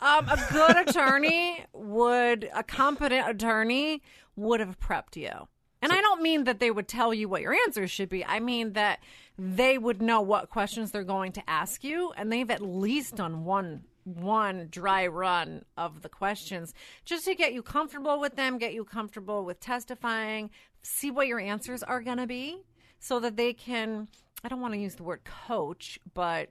Um, 0.00 0.28
a 0.28 0.38
good 0.52 0.88
attorney 0.88 1.64
would, 1.72 2.50
a 2.54 2.62
competent 2.62 3.26
attorney 3.26 4.02
would 4.36 4.60
have 4.60 4.78
prepped 4.78 5.16
you. 5.16 5.48
And 5.80 5.90
I 5.90 6.02
don't 6.02 6.20
mean 6.20 6.44
that 6.44 6.60
they 6.60 6.70
would 6.70 6.86
tell 6.86 7.14
you 7.14 7.30
what 7.30 7.40
your 7.40 7.54
answers 7.54 7.90
should 7.90 8.10
be. 8.10 8.22
I 8.22 8.40
mean 8.40 8.74
that 8.74 9.00
they 9.38 9.78
would 9.78 10.02
know 10.02 10.20
what 10.20 10.50
questions 10.50 10.90
they're 10.90 11.02
going 11.02 11.32
to 11.32 11.50
ask 11.50 11.82
you, 11.82 12.12
and 12.18 12.30
they've 12.30 12.50
at 12.50 12.60
least 12.60 13.16
done 13.16 13.44
one 13.44 13.84
one 14.04 14.68
dry 14.70 15.06
run 15.06 15.64
of 15.78 16.02
the 16.02 16.10
questions 16.10 16.74
just 17.06 17.24
to 17.24 17.34
get 17.34 17.54
you 17.54 17.62
comfortable 17.62 18.20
with 18.20 18.36
them, 18.36 18.58
get 18.58 18.74
you 18.74 18.84
comfortable 18.84 19.46
with 19.46 19.60
testifying, 19.60 20.50
see 20.82 21.10
what 21.10 21.26
your 21.26 21.40
answers 21.40 21.82
are 21.82 22.02
going 22.02 22.18
to 22.18 22.26
be, 22.26 22.58
so 22.98 23.20
that 23.20 23.36
they 23.36 23.52
can. 23.52 24.08
I 24.42 24.48
don't 24.48 24.60
want 24.60 24.74
to 24.74 24.80
use 24.80 24.94
the 24.96 25.02
word 25.04 25.22
coach, 25.24 25.98
but 26.12 26.50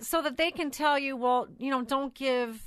so 0.00 0.22
that 0.22 0.36
they 0.36 0.50
can 0.50 0.70
tell 0.70 0.98
you, 0.98 1.16
well, 1.16 1.48
you 1.58 1.70
know, 1.70 1.82
don't 1.82 2.14
give 2.14 2.62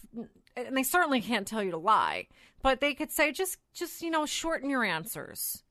and 0.56 0.78
they 0.78 0.84
certainly 0.84 1.22
can't 1.22 1.48
tell 1.48 1.64
you 1.64 1.72
to 1.72 1.78
lie, 1.78 2.28
but 2.62 2.80
they 2.80 2.94
could 2.94 3.12
say 3.12 3.32
just 3.32 3.58
just, 3.74 4.02
you 4.02 4.12
know, 4.12 4.26
shorten 4.26 4.70
your 4.70 4.84
answers. 4.84 5.64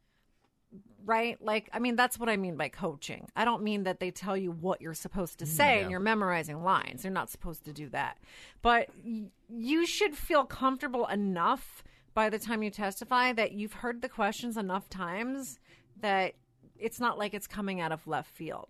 Right? 1.04 1.36
Like 1.42 1.68
I 1.72 1.80
mean 1.80 1.96
that's 1.96 2.18
what 2.18 2.28
I 2.28 2.36
mean 2.36 2.56
by 2.56 2.68
coaching. 2.68 3.28
I 3.34 3.44
don't 3.44 3.62
mean 3.64 3.82
that 3.84 3.98
they 3.98 4.10
tell 4.12 4.36
you 4.36 4.52
what 4.52 4.80
you're 4.80 4.94
supposed 4.94 5.38
to 5.40 5.46
say 5.46 5.76
Yeah. 5.76 5.82
and 5.82 5.90
you're 5.90 6.00
memorizing 6.00 6.62
lines. 6.62 7.02
They're 7.02 7.10
not 7.10 7.28
supposed 7.28 7.64
to 7.64 7.72
do 7.72 7.88
that. 7.88 8.18
But 8.62 8.88
y- 9.04 9.24
you 9.48 9.84
should 9.84 10.16
feel 10.16 10.44
comfortable 10.44 11.06
enough 11.06 11.82
by 12.14 12.30
the 12.30 12.38
time 12.38 12.62
you 12.62 12.70
testify 12.70 13.32
that 13.32 13.52
you've 13.52 13.72
heard 13.72 14.00
the 14.00 14.08
questions 14.08 14.56
enough 14.56 14.88
times 14.88 15.58
that 16.00 16.34
it's 16.82 17.00
not 17.00 17.18
like 17.18 17.32
it's 17.34 17.46
coming 17.46 17.80
out 17.80 17.92
of 17.92 18.06
left 18.06 18.30
field. 18.30 18.68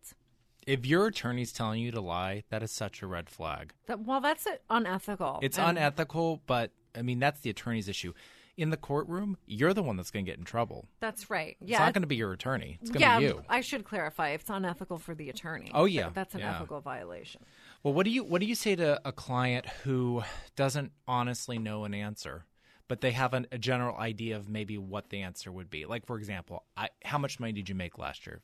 if 0.66 0.87
your 0.87 1.07
attorney's 1.07 1.52
telling 1.52 1.81
you 1.81 1.90
to 1.90 2.00
lie, 2.00 2.45
that 2.50 2.62
is 2.62 2.71
such 2.71 3.02
a 3.02 3.07
red 3.07 3.28
flag. 3.28 3.73
That 3.87 4.00
well, 4.04 4.21
that's 4.21 4.47
unethical. 4.71 5.40
It's 5.42 5.59
And- 5.59 5.76
unethical, 5.78 6.42
but 6.47 6.71
I 6.95 7.02
mean 7.02 7.19
that's 7.19 7.40
the 7.40 7.50
attorney's 7.50 7.88
issue. 7.88 8.12
In 8.59 8.69
the 8.69 8.76
courtroom, 8.76 9.38
you're 9.47 9.73
the 9.73 9.83
one 9.83 9.97
that's 9.97 10.11
going 10.11 10.26
to 10.26 10.31
get 10.31 10.38
in 10.38 10.45
trouble. 10.45 10.87
That's 11.00 11.31
right. 11.31 11.57
Yeah, 11.59 11.76
it's 11.76 11.81
not 11.81 11.95
going 11.95 12.02
to 12.02 12.07
be 12.07 12.16
your 12.16 12.33
attorney. 12.33 12.78
It's 12.83 12.90
going 12.90 13.00
to 13.00 13.07
yeah, 13.09 13.19
be 13.19 13.25
you. 13.25 13.42
I 13.49 13.62
should 13.62 13.83
clarify. 13.85 14.28
It's 14.28 14.50
unethical 14.50 14.99
for 14.99 15.14
the 15.14 15.31
attorney. 15.31 15.71
Oh, 15.73 15.87
yeah. 15.87 16.11
That's 16.12 16.35
an 16.35 16.40
Yeah. 16.40 16.57
ethical 16.57 16.83
violation. 16.83 17.40
Well, 17.83 17.95
what 17.95 18.04
do 18.04 18.11
you 18.11 18.23
what 18.25 18.42
do 18.42 18.47
you 18.47 18.54
say 18.54 18.76
to 18.76 19.00
a 19.07 19.11
client 19.11 19.64
who 19.85 20.23
doesn't 20.54 20.92
honestly 21.09 21.59
know 21.59 21.85
an 21.85 21.95
answer, 21.95 22.45
but 22.92 23.00
they 23.00 23.12
have 23.12 23.32
an, 23.32 23.46
a 23.50 23.56
general 23.56 23.96
idea 23.96 24.37
of 24.37 24.50
maybe 24.50 24.76
what 24.76 25.08
the 25.08 25.22
answer 25.22 25.50
would 25.50 25.70
be? 25.70 25.87
Like, 25.87 26.04
for 26.04 26.18
example, 26.18 26.64
I, 26.76 26.90
how 27.06 27.16
much 27.16 27.40
money 27.40 27.54
did 27.54 27.70
you 27.70 27.75
make 27.75 27.96
last 27.96 28.26
year? 28.26 28.42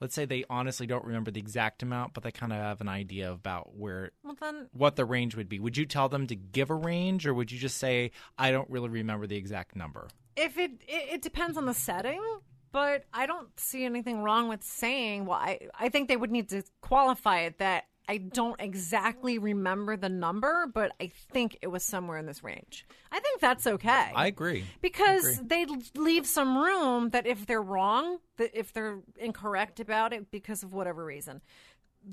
Let's 0.00 0.14
say 0.14 0.24
they 0.24 0.44
honestly 0.48 0.86
don't 0.86 1.04
remember 1.04 1.32
the 1.32 1.40
exact 1.40 1.82
amount, 1.82 2.14
but 2.14 2.22
they 2.22 2.30
kind 2.30 2.52
of 2.52 2.60
have 2.60 2.80
an 2.80 2.88
idea 2.88 3.32
about 3.32 3.74
where 3.74 4.12
Well, 4.22 4.36
then 4.40 4.68
what 4.70 4.94
the 4.94 5.04
range 5.04 5.34
would 5.34 5.48
be. 5.48 5.58
Would 5.58 5.76
you 5.76 5.84
tell 5.84 6.08
them 6.08 6.28
to 6.28 6.36
give 6.36 6.70
a 6.70 6.76
range, 6.76 7.26
or 7.26 7.34
would 7.34 7.50
you 7.50 7.58
just 7.58 7.76
say, 7.76 8.12
"I 8.38 8.52
don't 8.52 8.70
really 8.70 8.88
remember 8.88 9.26
the 9.26 9.34
exact 9.36 9.74
number"? 9.74 10.06
if 10.36 10.56
it, 10.56 10.70
it 10.86 11.14
it 11.14 11.22
depends 11.22 11.56
on 11.56 11.66
the 11.66 11.74
setting, 11.74 12.22
but 12.70 13.02
I 13.12 13.26
don't 13.26 13.48
see 13.58 13.84
anything 13.84 14.22
wrong 14.22 14.46
with 14.46 14.62
saying. 14.62 15.26
Well, 15.26 15.38
I 15.38 15.58
I 15.76 15.88
think 15.88 16.06
they 16.06 16.16
would 16.16 16.30
need 16.30 16.50
to 16.50 16.62
qualify 16.82 17.40
it 17.40 17.58
that 17.58 17.86
I 18.08 18.16
don't 18.16 18.58
exactly 18.58 19.38
remember 19.38 19.96
the 19.96 20.08
number, 20.08 20.66
but 20.72 20.92
I 20.98 21.12
think 21.30 21.58
it 21.60 21.66
was 21.66 21.84
somewhere 21.84 22.16
in 22.16 22.24
this 22.24 22.42
range. 22.42 22.86
I 23.12 23.20
think 23.20 23.40
that's 23.40 23.66
okay. 23.66 24.12
I 24.14 24.26
agree. 24.26 24.64
because 24.80 25.38
agree. 25.38 25.46
they 25.46 26.00
leave 26.00 26.26
some 26.26 26.56
room 26.56 27.10
that 27.10 27.26
if 27.26 27.44
they're 27.44 27.62
wrong, 27.62 28.18
that 28.38 28.50
if 28.54 28.72
they're 28.72 29.00
incorrect 29.16 29.78
about 29.78 30.14
it 30.14 30.30
because 30.30 30.62
of 30.62 30.72
whatever 30.72 31.04
reason, 31.04 31.42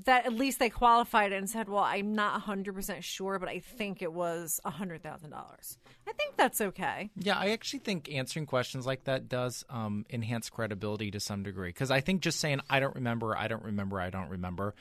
that 0.04 0.26
at 0.26 0.32
least 0.32 0.58
they 0.58 0.68
qualified 0.68 1.32
it 1.32 1.36
and 1.36 1.48
said, 1.48 1.68
"Well, 1.68 1.82
I'm 1.82 2.14
not 2.14 2.42
100% 2.42 3.02
sure, 3.02 3.38
but 3.38 3.48
I 3.48 3.60
think 3.60 4.02
it 4.02 4.12
was 4.12 4.60
$100,000." 4.64 5.78
I 6.06 6.12
think 6.12 6.36
that's 6.36 6.60
okay. 6.60 7.10
Yeah, 7.16 7.38
I 7.38 7.50
actually 7.50 7.78
think 7.80 8.12
answering 8.12 8.46
questions 8.46 8.86
like 8.86 9.04
that 9.04 9.28
does 9.28 9.64
um, 9.70 10.04
enhance 10.10 10.50
credibility 10.50 11.10
to 11.12 11.20
some 11.20 11.42
degree. 11.42 11.70
Because 11.70 11.90
I 11.90 12.00
think 12.00 12.20
just 12.20 12.40
saying 12.40 12.60
"I 12.68 12.80
don't 12.80 12.94
remember," 12.94 13.36
"I 13.36 13.48
don't 13.48 13.64
remember," 13.64 14.00
"I 14.00 14.10
don't 14.10 14.28
remember," 14.28 14.74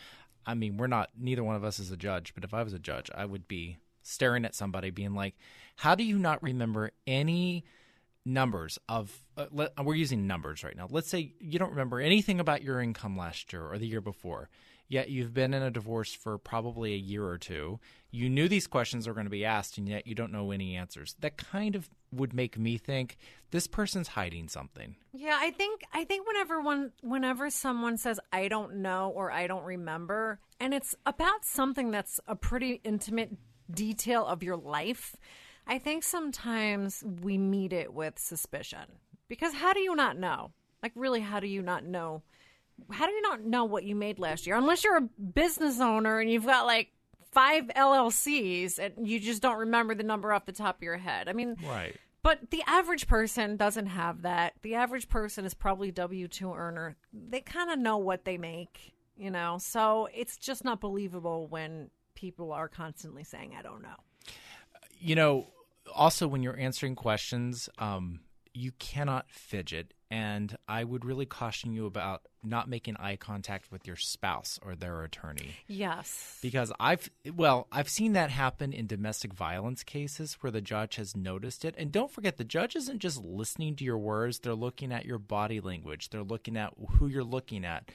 I 0.46 0.54
mean, 0.54 0.78
we're 0.78 0.88
not. 0.88 1.10
Neither 1.18 1.44
one 1.44 1.56
of 1.56 1.64
us 1.64 1.80
is 1.80 1.92
a 1.92 1.98
judge. 1.98 2.34
But 2.34 2.44
if 2.44 2.54
I 2.54 2.64
was 2.64 2.74
a 2.74 2.80
judge, 2.80 3.10
I 3.14 3.26
would 3.26 3.48
be 3.48 3.78
staring 4.04 4.46
at 4.46 4.56
somebody, 4.56 4.90
being 4.90 5.14
like, 5.16 5.36
"How 5.78 5.96
do 5.96 6.04
you 6.04 6.18
not 6.18 6.44
remember 6.44 6.92
any?" 7.08 7.66
numbers 8.28 8.80
of 8.90 9.24
uh, 9.38 9.46
let, 9.52 9.72
we're 9.86 9.94
using 9.94 10.26
numbers 10.26 10.64
right 10.64 10.76
now 10.76 10.88
let's 10.90 11.08
say 11.08 11.36
you 11.40 11.60
don't 11.60 11.70
remember 11.70 12.00
anything 12.00 12.40
about 12.40 12.64
your 12.64 12.82
income 12.82 13.16
last 13.16 13.54
year 13.54 13.64
or 13.72 13.78
the 13.78 13.86
year 13.86 14.02
before 14.02 14.50
yet 14.88 15.10
you've 15.10 15.34
been 15.34 15.54
in 15.54 15.64
a 15.64 15.72
divorce 15.72 16.14
for 16.14 16.38
probably 16.38 16.94
a 16.94 16.98
year 16.98 17.26
or 17.26 17.38
two 17.38 17.80
you 18.12 18.30
knew 18.30 18.48
these 18.48 18.68
questions 18.68 19.08
were 19.08 19.14
going 19.14 19.26
to 19.26 19.30
be 19.30 19.46
asked 19.46 19.78
and 19.78 19.90
yet 19.90 20.08
you 20.08 20.16
don't 20.16 20.32
know 20.32 20.52
any 20.52 20.76
answers 20.76 21.16
that 21.20 21.38
kind 21.38 21.76
of 21.76 21.90
would 22.12 22.34
make 22.34 22.58
me 22.58 22.78
think 22.78 23.18
this 23.52 23.68
person's 23.68 24.10
hiding 24.10 24.48
something 24.48 24.96
Yeah, 25.14 25.38
I 25.40 25.52
think 25.52 25.84
I 25.94 26.04
think 26.04 26.28
whenever 26.28 26.62
one 26.62 26.92
whenever 27.02 27.50
someone 27.50 27.98
says 27.98 28.20
I 28.32 28.48
don't 28.48 28.76
know 28.78 29.12
or 29.14 29.32
I 29.32 29.48
don't 29.48 29.64
remember 29.64 30.40
and 30.60 30.74
it's 30.74 30.96
about 31.06 31.44
something 31.44 31.92
that's 31.92 32.20
a 32.28 32.36
pretty 32.36 32.80
intimate 32.84 33.32
detail 33.72 34.26
of 34.26 34.44
your 34.44 34.58
life, 34.58 35.16
I 35.68 35.80
think 35.80 36.04
sometimes 36.04 37.04
we 37.22 37.38
meet 37.38 37.74
it 37.74 37.94
with 37.94 38.20
suspicion. 38.20 39.00
Because 39.28 39.54
how 39.54 39.74
do 39.74 39.80
you 39.80 39.96
not 39.96 40.18
know? 40.18 40.52
Like 40.84 40.94
really 40.96 41.22
how 41.22 41.40
do 41.40 41.48
you 41.48 41.62
not 41.62 41.84
know? 41.84 42.22
How 42.92 43.06
do 43.06 43.12
you 43.12 43.22
not 43.22 43.44
know 43.44 43.66
what 43.66 43.84
you 43.84 43.96
made 43.96 44.20
last 44.20 44.46
year 44.46 44.56
unless 44.56 44.84
you're 44.84 44.98
a 44.98 45.02
business 45.02 45.80
owner 45.80 46.20
and 46.20 46.30
you've 46.30 46.46
got 46.46 46.66
like 46.66 46.92
five 47.32 47.66
LLCs 47.76 48.80
and 48.80 49.08
you 49.08 49.20
just 49.20 49.42
don't 49.42 49.58
remember 49.58 49.96
the 49.96 50.04
number 50.04 50.32
off 50.32 50.46
the 50.46 50.52
top 50.52 50.78
of 50.78 50.84
your 50.84 50.98
head. 50.98 51.28
I 51.28 51.34
mean, 51.34 51.56
right 51.66 51.96
but 52.22 52.50
the 52.50 52.64
average 52.66 53.06
person 53.06 53.56
doesn't 53.56 53.86
have 53.86 54.24
that. 54.24 54.54
The 54.64 54.74
average 54.74 55.10
person 55.10 55.46
is 55.46 55.54
probably 55.54 55.92
W 55.92 56.28
two 56.28 56.52
earner. 56.52 56.96
They 57.14 57.42
kind 57.42 57.70
of 57.70 57.78
know 57.78 57.98
what 57.98 58.26
they 58.26 58.40
make, 58.40 58.96
you 59.16 59.30
know. 59.30 59.60
So 59.60 60.10
it's 60.12 60.36
just 60.36 60.66
not 60.66 60.82
believable 60.82 61.46
when 61.46 61.92
people 62.16 62.52
are 62.52 62.68
constantly 62.68 63.24
saying, 63.24 63.54
"I 63.56 63.62
don't 63.62 63.84
know." 63.84 63.96
you 65.00 65.16
know 65.16 65.48
also 65.94 66.28
when 66.28 66.42
you're 66.42 66.58
answering 66.58 66.96
questions 66.96 67.70
um, 67.78 68.22
you 68.56 68.72
cannot 68.80 69.30
fidget 69.30 69.94
and 70.12 70.56
i 70.68 70.84
would 70.84 71.04
really 71.04 71.26
caution 71.26 71.74
you 71.74 71.86
about 71.86 72.22
not 72.44 72.70
making 72.70 72.96
eye 72.98 73.16
contact 73.16 73.72
with 73.72 73.88
your 73.88 73.96
spouse 73.96 74.60
or 74.64 74.76
their 74.76 75.04
attorney 75.04 75.56
Yes. 75.68 76.38
because 76.42 76.72
i've 76.80 77.10
well 77.36 77.68
i've 77.72 77.90
seen 77.90 78.14
that 78.14 78.30
happen 78.30 78.72
in 78.72 78.88
domestic 78.88 79.34
violence 79.34 79.84
cases 79.84 80.38
where 80.42 80.52
the 80.52 80.62
judge 80.62 80.96
has 80.96 81.16
noticed 81.18 81.66
it 81.66 81.76
and 81.78 81.92
don't 81.92 82.12
forget 82.12 82.38
the 82.38 82.44
judge 82.44 82.76
isn't 82.76 83.00
just 83.00 83.24
listening 83.24 83.76
to 83.78 83.84
your 83.84 83.98
words 83.98 84.40
they're 84.40 84.54
looking 84.56 84.92
at 84.92 85.06
your 85.06 85.18
body 85.20 85.60
language 85.60 86.10
they're 86.10 86.24
looking 86.24 86.56
at 86.56 86.72
who 86.92 87.08
you're 87.08 87.24
looking 87.24 87.66
at 87.66 87.90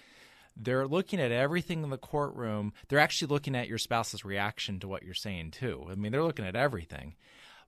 they're 0.57 0.87
looking 0.89 1.21
at 1.21 1.31
everything 1.33 1.85
in 1.85 1.91
the 1.91 1.97
courtroom. 1.97 2.73
They're 2.89 2.99
actually 2.99 3.29
looking 3.29 3.55
at 3.55 3.69
your 3.69 3.79
spouse's 3.79 4.25
reaction 4.25 4.81
to 4.81 4.89
what 4.89 5.05
you're 5.05 5.15
saying 5.15 5.53
too. 5.53 5.87
I 5.89 5.95
mean, 5.95 6.11
they're 6.13 6.25
looking 6.25 6.45
at 6.45 6.57
everything. 6.57 7.15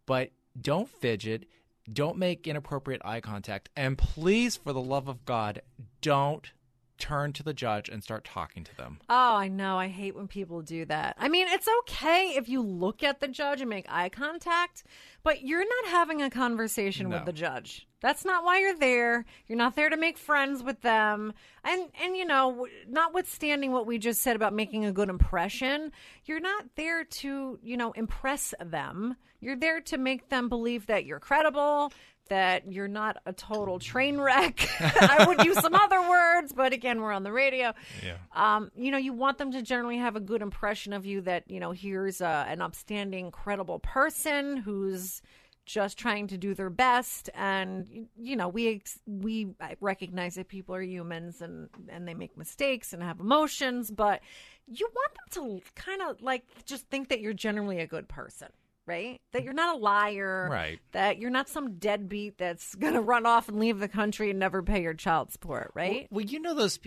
But 0.05 0.33
don't 0.61 0.89
fidget, 0.91 1.47
don't 1.91 2.17
make 2.17 2.47
inappropriate 2.47 3.03
eye 3.05 3.21
contact, 3.21 3.71
and 3.77 3.97
please 3.99 4.57
for 4.57 4.73
the 4.73 4.81
love 4.81 5.09
of 5.09 5.25
God, 5.25 5.63
don't 6.01 6.53
turn 7.03 7.33
to 7.33 7.43
the 7.43 7.53
judge 7.53 7.89
and 7.89 8.03
start 8.03 8.25
talking 8.25 8.63
to 8.63 8.77
them. 8.77 8.99
Oh, 9.11 9.35
I 9.35 9.49
know. 9.49 9.77
I 9.77 9.89
hate 9.89 10.15
when 10.15 10.29
people 10.29 10.63
do 10.63 10.85
that. 10.85 11.17
I 11.19 11.29
mean, 11.29 11.49
it's 11.49 11.67
okay 11.81 12.35
if 12.37 12.49
you 12.49 12.63
look 12.63 13.03
at 13.03 13.19
the 13.19 13.27
judge 13.27 13.61
and 13.61 13.69
make 13.69 13.87
eye 13.89 14.09
contact, 14.09 14.85
but 15.25 15.43
you're 15.43 15.65
not 15.67 15.91
having 15.91 16.23
a 16.23 16.31
conversation 16.31 17.09
No. 17.09 17.17
with 17.17 17.27
the 17.27 17.33
judge. 17.33 17.89
That's 18.01 18.25
not 18.25 18.45
why 18.45 18.61
you're 18.61 18.79
there. 18.79 19.25
You're 19.49 19.59
not 19.59 19.75
there 19.77 19.89
to 19.89 19.97
make 19.97 20.17
friends 20.17 20.63
with 20.63 20.81
them. 20.83 21.33
And 21.65 21.89
and 22.03 22.17
you 22.17 22.25
know, 22.25 22.67
notwithstanding 22.89 23.73
what 23.73 23.87
we 23.87 23.99
just 23.99 24.23
said 24.23 24.37
about 24.37 24.53
making 24.55 24.85
a 24.85 24.93
good 24.93 25.09
impression, 25.09 25.93
you're 26.25 26.41
not 26.41 26.65
there 26.77 27.05
to, 27.05 27.59
you 27.63 27.77
know, 27.77 27.93
impress 27.93 28.55
them. 28.65 29.17
You're 29.41 29.57
there 29.57 29.81
to 29.81 29.99
make 29.99 30.29
them 30.29 30.49
believe 30.49 30.87
that 30.87 31.05
you're 31.05 31.19
credible, 31.19 31.93
that 32.29 32.71
you're 32.73 32.89
not 32.89 33.19
a 33.27 33.33
total 33.33 33.79
train 33.79 34.19
wreck. 34.19 34.69
I 34.81 35.25
would 35.27 35.45
use 35.45 35.59
some 35.61 35.75
other 35.75 36.01
words, 36.09 36.53
but 36.53 36.73
again, 36.73 37.01
we're 37.01 37.13
on 37.13 37.23
the 37.23 37.33
radio. 37.33 37.73
Yeah. 38.05 38.17
Um, 38.35 38.71
you 38.77 38.91
know, 38.91 38.99
you 38.99 39.13
want 39.13 39.39
them 39.39 39.53
to 39.53 39.63
generally 39.63 39.99
have 39.99 40.17
a 40.17 40.21
good 40.21 40.43
impression 40.43 40.93
of 40.93 41.05
you 41.05 41.21
that, 41.23 41.45
you 41.51 41.61
know, 41.61 41.73
here's 41.73 42.21
a, 42.21 42.47
an 42.49 42.63
upstanding, 42.63 43.31
credible 43.31 43.81
person 43.81 44.57
who's 44.57 45.23
just 45.65 45.97
trying 45.97 46.27
to 46.27 46.37
do 46.37 46.55
their 46.55 46.71
best 46.71 47.31
and 47.35 48.09
you 48.17 48.35
know 48.35 48.49
we 48.49 48.83
we 49.07 49.55
recognize 49.81 50.35
that 50.35 50.49
people 50.49 50.75
are 50.75 50.83
humans 50.83 51.41
and 51.41 51.69
and 51.89 52.07
they 52.07 52.15
make 52.15 52.37
mistakes 52.37 52.93
and 52.93 53.01
have 53.01 53.21
emotions 53.21 53.89
but 53.89 54.21
you 54.67 54.89
want 54.93 55.13
them 55.15 55.61
to 55.61 55.71
kind 55.81 56.03
of 56.03 56.21
like 56.21 56.45
just 56.65 56.89
think 56.89 57.09
that 57.09 57.21
you're 57.21 57.33
generally 57.33 57.79
a 57.79 57.87
good 57.87 58.09
person 58.09 58.49
right 58.87 59.21
that 59.33 59.45
you're 59.45 59.53
not 59.53 59.77
a 59.77 59.79
liar 59.79 60.49
Right. 60.51 60.81
that 60.93 61.19
you're 61.19 61.31
not 61.31 61.49
some 61.49 61.75
deadbeat 61.79 62.39
that's 62.39 62.75
going 62.77 62.95
to 62.95 63.01
run 63.01 63.27
off 63.27 63.49
and 63.49 63.59
leave 63.59 63.79
the 63.79 63.89
country 63.89 64.31
and 64.31 64.39
never 64.39 64.63
pay 64.63 64.83
your 64.83 64.95
child 64.95 65.31
support 65.33 65.71
right 65.75 66.09
Well, 66.11 66.25
you 66.25 66.41
know 66.41 66.55
those 66.55 66.79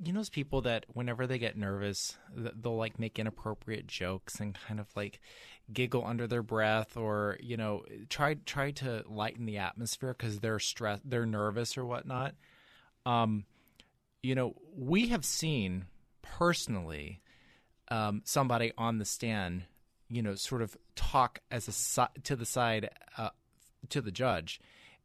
you 0.00 0.12
know 0.12 0.20
those 0.20 0.30
people 0.30 0.60
that 0.62 0.86
whenever 0.92 1.26
they 1.26 1.38
get 1.38 1.56
nervous, 1.56 2.16
they'll 2.32 2.76
like 2.76 3.00
make 3.00 3.18
inappropriate 3.18 3.88
jokes 3.88 4.38
and 4.38 4.54
kind 4.68 4.78
of 4.78 4.86
like 4.94 5.20
giggle 5.72 6.04
under 6.06 6.28
their 6.28 6.44
breath 6.44 6.96
or 6.96 7.36
you 7.40 7.56
know 7.56 7.82
try 8.08 8.34
try 8.46 8.70
to 8.70 9.02
lighten 9.08 9.44
the 9.44 9.58
atmosphere 9.58 10.14
because 10.16 10.38
they're 10.38 10.60
stressed, 10.60 11.02
they're 11.04 11.26
nervous 11.26 11.76
or 11.76 11.84
whatnot. 11.84 12.36
Um, 13.06 13.44
you 14.22 14.36
know, 14.36 14.54
we 14.76 15.08
have 15.08 15.24
seen 15.24 15.86
personally 16.22 17.20
um, 17.90 18.22
somebody 18.24 18.72
on 18.78 18.98
the 18.98 19.04
stand, 19.04 19.64
you 20.08 20.22
know, 20.22 20.34
sort 20.34 20.62
of 20.62 20.76
talk 20.96 21.40
as 21.50 21.68
a 21.68 21.72
si- 21.72 22.02
to 22.24 22.36
the 22.36 22.46
side 22.46 22.90
uh, 23.16 23.30
to 23.90 24.00
the 24.00 24.10
judge, 24.10 24.60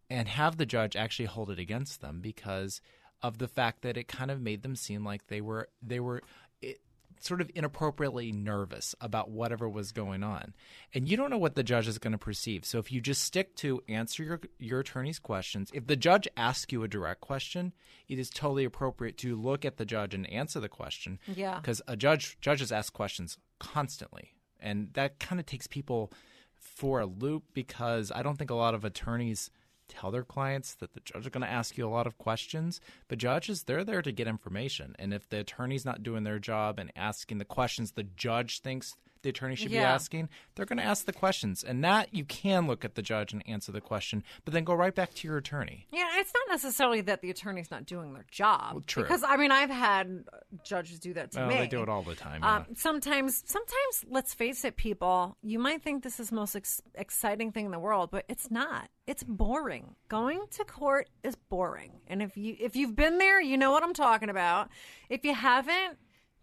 and 0.09 0.27
have 0.27 0.57
the 0.57 0.65
judge 0.65 0.95
actually 0.95 1.25
hold 1.25 1.49
it 1.49 1.59
against 1.59 2.01
them 2.01 2.19
because 2.21 2.81
of 3.21 3.37
the 3.37 3.47
fact 3.47 3.81
that 3.81 3.97
it 3.97 4.07
kind 4.07 4.29
of 4.31 4.41
made 4.41 4.61
them 4.63 4.75
seem 4.75 5.03
like 5.03 5.27
they 5.27 5.41
were 5.41 5.69
they 5.81 5.99
were 5.99 6.21
it, 6.61 6.81
sort 7.19 7.39
of 7.39 7.49
inappropriately 7.55 8.33
nervous 8.33 8.93
about 8.99 9.31
whatever 9.31 9.67
was 9.67 9.91
going 9.91 10.23
on, 10.23 10.53
and 10.93 11.09
you 11.09 11.17
don't 11.17 11.29
know 11.29 11.37
what 11.37 11.55
the 11.55 11.63
judge 11.63 11.87
is 11.87 11.97
going 11.97 12.11
to 12.11 12.17
perceive. 12.17 12.65
So 12.65 12.79
if 12.79 12.91
you 12.91 12.99
just 12.99 13.23
stick 13.23 13.55
to 13.57 13.81
answer 13.87 14.23
your 14.23 14.41
your 14.59 14.81
attorney's 14.81 15.19
questions, 15.19 15.69
if 15.73 15.87
the 15.87 15.95
judge 15.95 16.27
asks 16.35 16.71
you 16.71 16.83
a 16.83 16.87
direct 16.87 17.21
question, 17.21 17.73
it 18.07 18.19
is 18.19 18.29
totally 18.29 18.65
appropriate 18.65 19.17
to 19.19 19.35
look 19.35 19.65
at 19.65 19.77
the 19.77 19.85
judge 19.85 20.13
and 20.13 20.29
answer 20.29 20.59
the 20.59 20.69
question 20.69 21.19
yeah. 21.27 21.59
because 21.59 21.81
a 21.87 21.95
judge 21.95 22.37
judges 22.41 22.71
ask 22.71 22.91
questions 22.93 23.37
constantly, 23.59 24.33
and 24.63 24.89
that 24.93 25.19
kind 25.19 25.39
of 25.39 25.45
takes 25.45 25.67
people 25.67 26.11
for 26.55 27.01
a 27.01 27.05
loop 27.05 27.43
because 27.53 28.11
I 28.13 28.23
don't 28.23 28.37
think 28.37 28.49
a 28.49 28.55
lot 28.55 28.73
of 28.73 28.85
attorneys 28.85 29.51
tell 29.89 30.11
their 30.11 30.23
clients 30.23 30.75
that 30.75 30.93
the 30.93 31.01
judge 31.01 31.25
is 31.25 31.29
going 31.29 31.43
to 31.43 31.51
ask 31.51 31.77
you 31.77 31.85
a 31.85 31.89
lot 31.89 32.07
of 32.07 32.17
questions. 32.17 32.79
But 33.07 33.19
judges, 33.19 33.63
they're 33.63 33.83
there 33.83 34.01
to 34.01 34.11
get 34.11 34.27
information, 34.27 34.95
and 34.97 35.13
if 35.13 35.29
the 35.29 35.39
attorney's 35.39 35.85
not 35.85 36.03
doing 36.03 36.23
their 36.23 36.39
job 36.39 36.79
and 36.79 36.91
asking 36.95 37.37
the 37.37 37.45
questions 37.45 37.91
the 37.91 38.03
judge 38.03 38.61
thinks 38.61 38.95
the 39.23 39.29
attorney 39.29 39.55
should 39.55 39.71
be 39.71 39.77
asking, 39.79 40.29
they're 40.55 40.65
going 40.65 40.77
to 40.77 40.83
ask 40.83 41.05
the 41.05 41.13
questions, 41.13 41.63
and 41.63 41.83
that 41.83 42.13
you 42.13 42.23
can 42.25 42.67
look 42.67 42.85
at 42.85 42.95
the 42.95 43.01
judge 43.01 43.33
and 43.33 43.41
answer 43.47 43.71
the 43.71 43.81
question, 43.81 44.23
but 44.45 44.53
then 44.53 44.63
go 44.63 44.73
right 44.73 44.93
back 44.93 45.13
to 45.15 45.27
your 45.27 45.37
attorney. 45.37 45.87
Yeah, 45.91 46.07
it's 46.17 46.31
not 46.33 46.53
necessarily 46.53 47.01
that 47.01 47.21
the 47.21 47.29
attorney's 47.29 47.71
not 47.71 47.85
doing 47.85 48.13
their 48.13 48.25
job. 48.29 48.85
true. 48.85 49.03
Because 49.03 49.23
I 49.23 49.37
mean, 49.37 49.51
I've 49.51 49.69
had 49.71 50.25
judges 50.63 50.99
do 50.99 51.13
that 51.15 51.31
to 51.31 51.39
Well, 51.39 51.47
me. 51.47 51.55
they 51.55 51.67
do 51.67 51.81
it 51.81 51.89
all 51.89 52.03
the 52.03 52.15
time. 52.15 52.41
Yeah. 52.43 52.57
Um, 52.57 52.65
sometimes, 52.75 53.43
sometimes, 53.45 54.05
let's 54.09 54.33
face 54.33 54.63
it, 54.65 54.75
people. 54.75 55.37
You 55.41 55.57
might 55.59 55.81
think 55.81 56.03
this 56.03 56.19
is 56.19 56.29
the 56.29 56.35
most 56.35 56.55
ex- 56.55 56.81
exciting 56.95 57.51
thing 57.51 57.65
in 57.65 57.71
the 57.71 57.79
world, 57.79 58.09
but 58.11 58.25
it's 58.29 58.51
not. 58.51 58.89
It's 59.07 59.23
boring. 59.23 59.95
Going 60.09 60.41
to 60.51 60.63
court 60.65 61.09
is 61.23 61.35
boring, 61.35 62.01
and 62.07 62.21
if 62.21 62.37
you 62.37 62.55
if 62.59 62.75
you've 62.75 62.95
been 62.95 63.17
there, 63.17 63.41
you 63.41 63.57
know 63.57 63.71
what 63.71 63.83
I'm 63.83 63.93
talking 63.93 64.29
about. 64.29 64.69
If 65.09 65.25
you 65.25 65.33
haven't, 65.33 65.97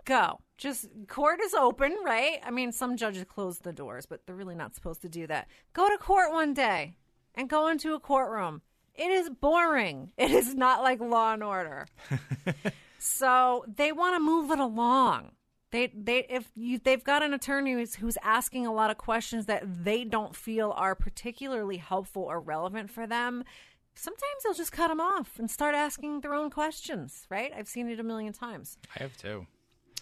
go. 0.04 0.40
Just 0.58 0.88
court 1.08 1.40
is 1.42 1.54
open, 1.54 1.96
right? 2.04 2.38
I 2.44 2.50
mean, 2.50 2.72
some 2.72 2.96
judges 2.96 3.24
close 3.24 3.58
the 3.58 3.72
doors, 3.72 4.06
but 4.06 4.26
they're 4.26 4.36
really 4.36 4.54
not 4.54 4.74
supposed 4.74 5.02
to 5.02 5.08
do 5.08 5.26
that. 5.26 5.48
Go 5.72 5.88
to 5.88 5.96
court 5.96 6.32
one 6.32 6.52
day 6.52 6.96
and 7.34 7.48
go 7.48 7.68
into 7.68 7.94
a 7.94 8.00
courtroom. 8.00 8.62
It 8.94 9.10
is 9.10 9.30
boring. 9.30 10.12
It 10.18 10.30
is 10.30 10.54
not 10.54 10.82
like 10.82 11.00
Law 11.00 11.32
and 11.32 11.42
Order. 11.42 11.86
so 12.98 13.64
they 13.74 13.92
want 13.92 14.16
to 14.16 14.20
move 14.20 14.50
it 14.50 14.58
along. 14.58 15.32
They 15.70 15.92
they 15.94 16.26
if 16.28 16.50
you 16.56 16.78
they've 16.78 17.02
got 17.02 17.22
an 17.22 17.32
attorney 17.32 17.72
who's, 17.72 17.94
who's 17.94 18.18
asking 18.22 18.66
a 18.66 18.72
lot 18.72 18.90
of 18.90 18.98
questions 18.98 19.46
that 19.46 19.62
they 19.84 20.04
don't 20.04 20.34
feel 20.34 20.72
are 20.76 20.94
particularly 20.94 21.76
helpful 21.76 22.24
or 22.24 22.40
relevant 22.40 22.90
for 22.90 23.06
them. 23.06 23.44
Sometimes 23.94 24.42
they'll 24.42 24.54
just 24.54 24.72
cut 24.72 24.88
them 24.88 25.00
off 25.00 25.38
and 25.38 25.50
start 25.50 25.74
asking 25.74 26.20
their 26.20 26.34
own 26.34 26.50
questions. 26.50 27.26
Right? 27.30 27.52
I've 27.56 27.68
seen 27.68 27.88
it 27.88 28.00
a 28.00 28.02
million 28.04 28.32
times. 28.32 28.78
I 28.96 29.02
have 29.02 29.16
too. 29.16 29.46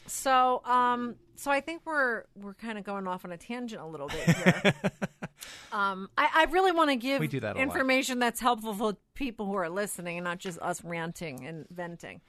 So, 0.08 0.62
um, 0.64 1.16
so 1.36 1.50
I 1.50 1.60
think 1.60 1.82
we're 1.84 2.24
we're 2.34 2.54
kind 2.54 2.78
of 2.78 2.84
going 2.84 3.06
off 3.06 3.24
on 3.24 3.32
a 3.32 3.36
tangent 3.36 3.80
a 3.80 3.86
little 3.86 4.08
bit 4.08 4.36
here. 4.36 4.62
um, 5.72 6.08
I, 6.18 6.28
I 6.34 6.44
really 6.50 6.72
want 6.72 6.90
to 6.90 6.96
give 6.96 7.20
We 7.20 7.28
do 7.28 7.40
that 7.40 7.56
a 7.56 7.58
lot. 7.58 7.62
information 7.62 8.18
that's 8.18 8.40
helpful 8.40 8.74
for 8.74 8.96
people 9.14 9.46
who 9.46 9.54
are 9.54 9.68
listening, 9.68 10.18
and 10.18 10.24
not 10.24 10.38
just 10.38 10.58
us 10.60 10.82
ranting 10.82 11.46
and 11.46 11.66
venting. 11.70 12.20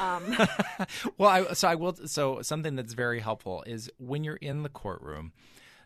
Um, 0.00 0.36
well, 1.18 1.30
I, 1.30 1.52
so 1.52 1.68
I 1.68 1.74
will. 1.74 1.94
So 2.06 2.42
something 2.42 2.76
that's 2.76 2.94
very 2.94 3.20
helpful 3.20 3.62
is 3.66 3.90
when 3.98 4.24
you're 4.24 4.36
in 4.36 4.62
the 4.62 4.68
courtroom, 4.68 5.32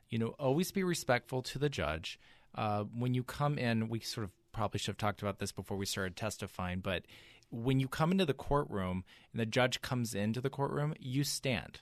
you 0.08 0.18
know, 0.18 0.28
always 0.38 0.70
be 0.72 0.84
respectful 0.84 1.42
to 1.42 1.58
the 1.58 1.68
judge. 1.68 2.18
Uh, 2.54 2.84
when 2.96 3.14
you 3.14 3.22
come 3.22 3.58
in, 3.58 3.88
we 3.88 4.00
sort 4.00 4.24
of 4.24 4.30
probably 4.52 4.78
should 4.78 4.88
have 4.92 4.98
talked 4.98 5.22
about 5.22 5.38
this 5.38 5.52
before 5.52 5.76
we 5.76 5.86
started 5.86 6.16
testifying, 6.16 6.80
but 6.80 7.04
when 7.50 7.80
you 7.80 7.88
come 7.88 8.12
into 8.12 8.26
the 8.26 8.34
courtroom 8.34 9.04
and 9.32 9.40
the 9.40 9.46
judge 9.46 9.82
comes 9.82 10.14
into 10.14 10.40
the 10.40 10.50
courtroom, 10.50 10.94
you 10.98 11.24
stand. 11.24 11.80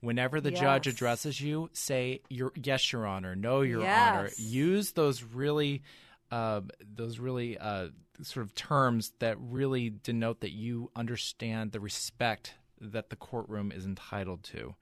Whenever 0.00 0.40
the 0.40 0.50
judge 0.50 0.86
addresses 0.86 1.40
you, 1.40 1.68
say 1.74 2.22
your 2.30 2.52
yes, 2.56 2.90
Your 2.90 3.06
Honor, 3.06 3.36
no, 3.36 3.60
Your 3.60 3.82
Honor. 4.18 4.30
Use 4.38 4.92
those 4.92 5.22
really, 5.22 5.82
uh, 6.30 6.62
those 6.94 7.18
really 7.18 7.58
uh, 7.58 7.88
sort 8.22 8.46
of 8.46 8.54
terms 8.54 9.12
that 9.18 9.36
really 9.38 9.90
denote 10.02 10.40
that 10.40 10.52
you 10.52 10.90
understand 10.96 11.72
the 11.72 11.80
respect 11.80 12.54
that 12.80 13.10
the 13.10 13.16
courtroom 13.16 13.72
is 13.72 13.84
entitled 13.84 14.42
to. 14.44 14.74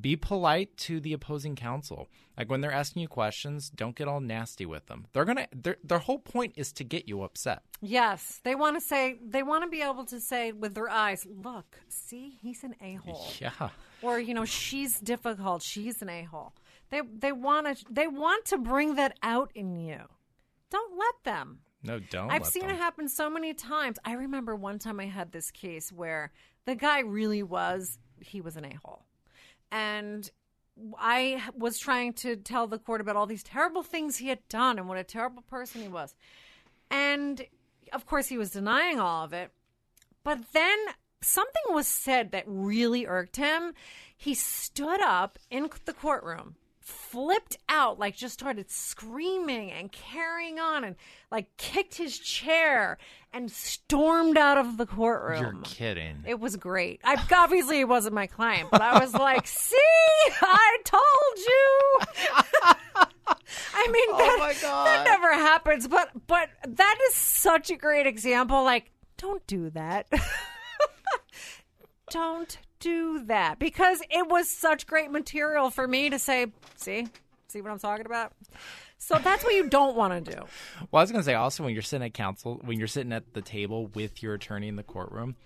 Be 0.00 0.16
polite 0.16 0.76
to 0.78 1.00
the 1.00 1.12
opposing 1.12 1.56
counsel. 1.56 2.08
Like 2.36 2.50
when 2.50 2.60
they're 2.60 2.72
asking 2.72 3.02
you 3.02 3.08
questions, 3.08 3.68
don't 3.70 3.96
get 3.96 4.06
all 4.08 4.20
nasty 4.20 4.64
with 4.66 4.86
them. 4.86 5.06
They're 5.12 5.24
gonna. 5.24 5.48
Their 5.52 5.76
their 5.82 5.98
whole 5.98 6.18
point 6.18 6.52
is 6.56 6.72
to 6.74 6.84
get 6.84 7.08
you 7.08 7.22
upset. 7.22 7.62
yes, 7.80 8.40
they 8.44 8.54
want 8.54 8.76
to 8.76 8.80
say 8.80 9.18
they 9.26 9.42
want 9.42 9.64
to 9.64 9.68
be 9.70 9.82
able 9.82 10.04
to 10.06 10.20
say 10.20 10.52
with 10.52 10.74
their 10.74 10.88
eyes, 10.90 11.26
"Look, 11.28 11.80
see, 11.88 12.38
he's 12.40 12.62
an 12.64 12.74
a 12.80 12.94
hole." 12.94 13.26
Yeah. 13.40 13.70
or 14.02 14.20
you 14.20 14.34
know 14.34 14.44
she's 14.44 15.00
difficult 15.00 15.60
she's 15.62 16.00
an 16.02 16.08
a-hole 16.08 16.52
they 16.90 17.00
they 17.18 17.32
want 17.32 17.66
to 17.76 17.84
they 17.90 18.06
want 18.06 18.44
to 18.44 18.56
bring 18.56 18.94
that 18.94 19.18
out 19.24 19.50
in 19.56 19.74
you 19.76 19.98
don't 20.70 20.96
let 20.96 21.14
them 21.24 21.58
No, 21.82 21.98
don't. 21.98 22.30
i've 22.30 22.46
seen 22.46 22.62
them. 22.68 22.76
it 22.76 22.78
happen 22.78 23.08
so 23.08 23.28
many 23.28 23.54
times 23.54 23.98
i 24.04 24.12
remember 24.12 24.54
one 24.54 24.78
time 24.78 25.00
i 25.00 25.06
had 25.06 25.32
this 25.32 25.50
case 25.50 25.90
where 25.90 26.30
the 26.64 26.76
guy 26.76 27.00
really 27.00 27.42
was 27.42 27.98
he 28.20 28.40
was 28.40 28.56
an 28.56 28.64
a-hole 28.66 29.04
and 29.70 30.30
i 30.98 31.42
was 31.56 31.78
trying 31.78 32.12
to 32.12 32.36
tell 32.36 32.66
the 32.66 32.78
court 32.78 33.00
about 33.00 33.16
all 33.16 33.26
these 33.26 33.42
terrible 33.42 33.82
things 33.82 34.16
he 34.16 34.28
had 34.28 34.46
done 34.48 34.78
and 34.78 34.88
what 34.88 34.98
a 34.98 35.04
terrible 35.04 35.42
person 35.42 35.82
he 35.82 35.88
was. 35.88 36.14
And 36.90 37.44
of 37.92 38.06
course 38.06 38.28
he 38.28 38.38
was 38.38 38.50
denying 38.50 39.00
all 39.00 39.24
of 39.24 39.32
it. 39.32 39.50
But 40.24 40.52
then 40.52 40.78
something 41.20 41.62
was 41.70 41.86
said 41.86 42.32
that 42.32 42.44
really 42.46 43.06
irked 43.06 43.36
him. 43.36 43.74
He 44.16 44.34
stood 44.34 45.00
up 45.02 45.38
in 45.50 45.70
the 45.84 45.92
courtroom, 45.92 46.56
flipped 46.88 47.58
out, 47.68 47.98
like 47.98 48.16
just 48.16 48.34
started 48.34 48.70
screaming 48.70 49.70
and 49.70 49.92
carrying 49.92 50.58
on, 50.58 50.84
and 50.84 50.96
like 51.30 51.54
kicked 51.58 51.94
his 51.94 52.18
chair 52.18 52.96
and 53.32 53.50
stormed 53.50 54.38
out 54.38 54.56
of 54.56 54.78
the 54.78 54.86
courtroom. 54.86 55.40
You're 55.40 55.54
kidding. 55.62 56.24
It 56.26 56.40
was 56.40 56.56
great. 56.56 57.00
I 57.04 57.22
obviously 57.36 57.80
it 57.80 57.88
wasn't 57.88 58.14
my 58.14 58.26
client, 58.26 58.70
but 58.70 58.80
I 58.80 58.98
was 58.98 59.12
like, 59.14 59.46
"See, 59.46 59.76
I 60.40 60.78
told 60.84 61.36
you." 61.36 62.00
I 63.74 63.88
mean, 63.90 64.08
oh 64.12 64.18
that, 64.18 64.36
my 64.38 64.54
that 64.54 65.04
never 65.04 65.34
happens, 65.34 65.86
but 65.86 66.10
but 66.26 66.48
that 66.66 66.98
is 67.08 67.14
such 67.14 67.70
a 67.70 67.76
great 67.76 68.06
example. 68.06 68.64
Like, 68.64 68.90
don't 69.18 69.46
do 69.46 69.68
that. 69.70 70.06
don't 72.10 72.58
do 72.80 73.24
that 73.26 73.58
because 73.58 74.02
it 74.10 74.28
was 74.28 74.48
such 74.48 74.86
great 74.86 75.10
material 75.10 75.70
for 75.70 75.86
me 75.86 76.10
to 76.10 76.18
say, 76.18 76.46
see, 76.76 77.08
see 77.48 77.60
what 77.60 77.70
I'm 77.70 77.78
talking 77.78 78.06
about? 78.06 78.32
So 78.98 79.18
that's 79.18 79.44
what 79.44 79.54
you 79.54 79.68
don't 79.68 79.96
want 79.96 80.24
to 80.24 80.32
do. 80.32 80.42
Well, 80.90 81.00
I 81.00 81.02
was 81.02 81.12
going 81.12 81.20
to 81.20 81.24
say 81.24 81.34
also 81.34 81.64
when 81.64 81.72
you're 81.72 81.82
sitting 81.82 82.04
at 82.04 82.14
counsel, 82.14 82.60
when 82.64 82.78
you're 82.78 82.88
sitting 82.88 83.12
at 83.12 83.32
the 83.34 83.42
table 83.42 83.86
with 83.88 84.22
your 84.22 84.34
attorney 84.34 84.68
in 84.68 84.76
the 84.76 84.82
courtroom, 84.82 85.36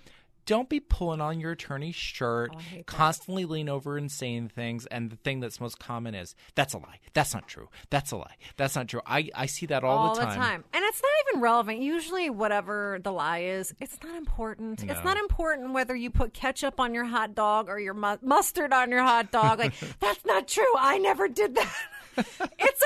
don't 0.46 0.68
be 0.68 0.80
pulling 0.80 1.20
on 1.20 1.40
your 1.40 1.52
attorney's 1.52 1.94
shirt, 1.94 2.50
Oh, 2.54 2.58
I 2.58 2.76
that. 2.78 2.86
constantly 2.86 3.44
lean 3.44 3.68
over 3.68 3.96
and 3.96 4.10
saying 4.10 4.48
things. 4.54 4.86
And 4.86 5.10
the 5.10 5.16
thing 5.16 5.40
that's 5.40 5.60
most 5.60 5.78
common 5.78 6.14
is, 6.14 6.34
that's 6.54 6.74
a 6.74 6.78
lie. 6.78 6.98
That's 7.14 7.32
not 7.34 7.46
true. 7.48 7.68
That's 7.90 8.10
a 8.12 8.16
lie. 8.16 8.36
That's 8.56 8.74
not 8.74 8.88
true. 8.88 9.00
I, 9.06 9.30
I 9.34 9.46
see 9.46 9.66
that 9.66 9.84
all, 9.84 9.96
all 10.08 10.14
the 10.14 10.22
time. 10.22 10.64
And 10.72 10.84
it's 10.84 11.02
not 11.02 11.10
even 11.30 11.40
relevant. 11.42 11.78
Usually, 11.80 12.30
whatever 12.30 12.98
the 13.02 13.12
lie 13.12 13.40
is, 13.42 13.74
it's 13.80 13.98
not 14.02 14.16
important. 14.16 14.82
It's 14.82 15.04
not 15.04 15.16
important 15.16 15.72
whether 15.72 15.94
you 15.94 16.10
put 16.10 16.34
ketchup 16.34 16.80
on 16.80 16.94
your 16.94 17.04
hot 17.04 17.34
dog 17.34 17.68
or 17.68 17.78
your 17.78 17.94
mu- 17.94 18.18
mustard 18.22 18.72
on 18.72 18.90
your 18.90 19.02
hot 19.02 19.30
dog. 19.30 19.58
Like, 19.58 19.74
that's 20.00 20.24
not 20.24 20.48
true. 20.48 20.74
I 20.78 20.98
never 20.98 21.28
did 21.28 21.54
that. 21.54 21.74
it's 22.16 22.82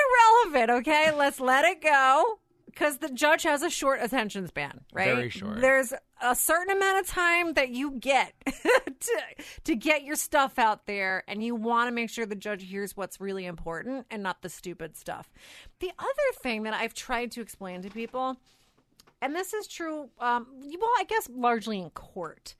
irrelevant, 0.52 0.70
okay? 0.80 1.12
Let's 1.12 1.40
let 1.40 1.64
it 1.64 1.82
go. 1.82 2.38
Because 2.76 2.98
the 2.98 3.08
judge 3.08 3.44
has 3.44 3.62
a 3.62 3.70
short 3.70 4.02
attention 4.02 4.46
span, 4.48 4.80
right? 4.92 5.06
Very 5.06 5.30
short. 5.30 5.62
There's 5.62 5.94
a 6.20 6.36
certain 6.36 6.76
amount 6.76 7.00
of 7.00 7.06
time 7.06 7.54
that 7.54 7.70
you 7.70 7.92
get 7.92 8.34
to, 8.44 9.22
to 9.64 9.74
get 9.74 10.04
your 10.04 10.14
stuff 10.14 10.58
out 10.58 10.84
there, 10.84 11.24
and 11.26 11.42
you 11.42 11.54
want 11.54 11.88
to 11.88 11.92
make 11.92 12.10
sure 12.10 12.26
the 12.26 12.34
judge 12.34 12.62
hears 12.62 12.94
what's 12.94 13.18
really 13.18 13.46
important 13.46 14.04
and 14.10 14.22
not 14.22 14.42
the 14.42 14.50
stupid 14.50 14.94
stuff. 14.94 15.32
The 15.80 15.90
other 15.98 16.38
thing 16.42 16.64
that 16.64 16.74
I've 16.74 16.92
tried 16.92 17.30
to 17.32 17.40
explain 17.40 17.80
to 17.80 17.88
people, 17.88 18.36
and 19.22 19.34
this 19.34 19.54
is 19.54 19.66
true, 19.66 20.10
um, 20.20 20.46
well, 20.78 20.90
I 20.98 21.04
guess 21.08 21.30
largely 21.32 21.80
in 21.80 21.88
court, 21.88 22.56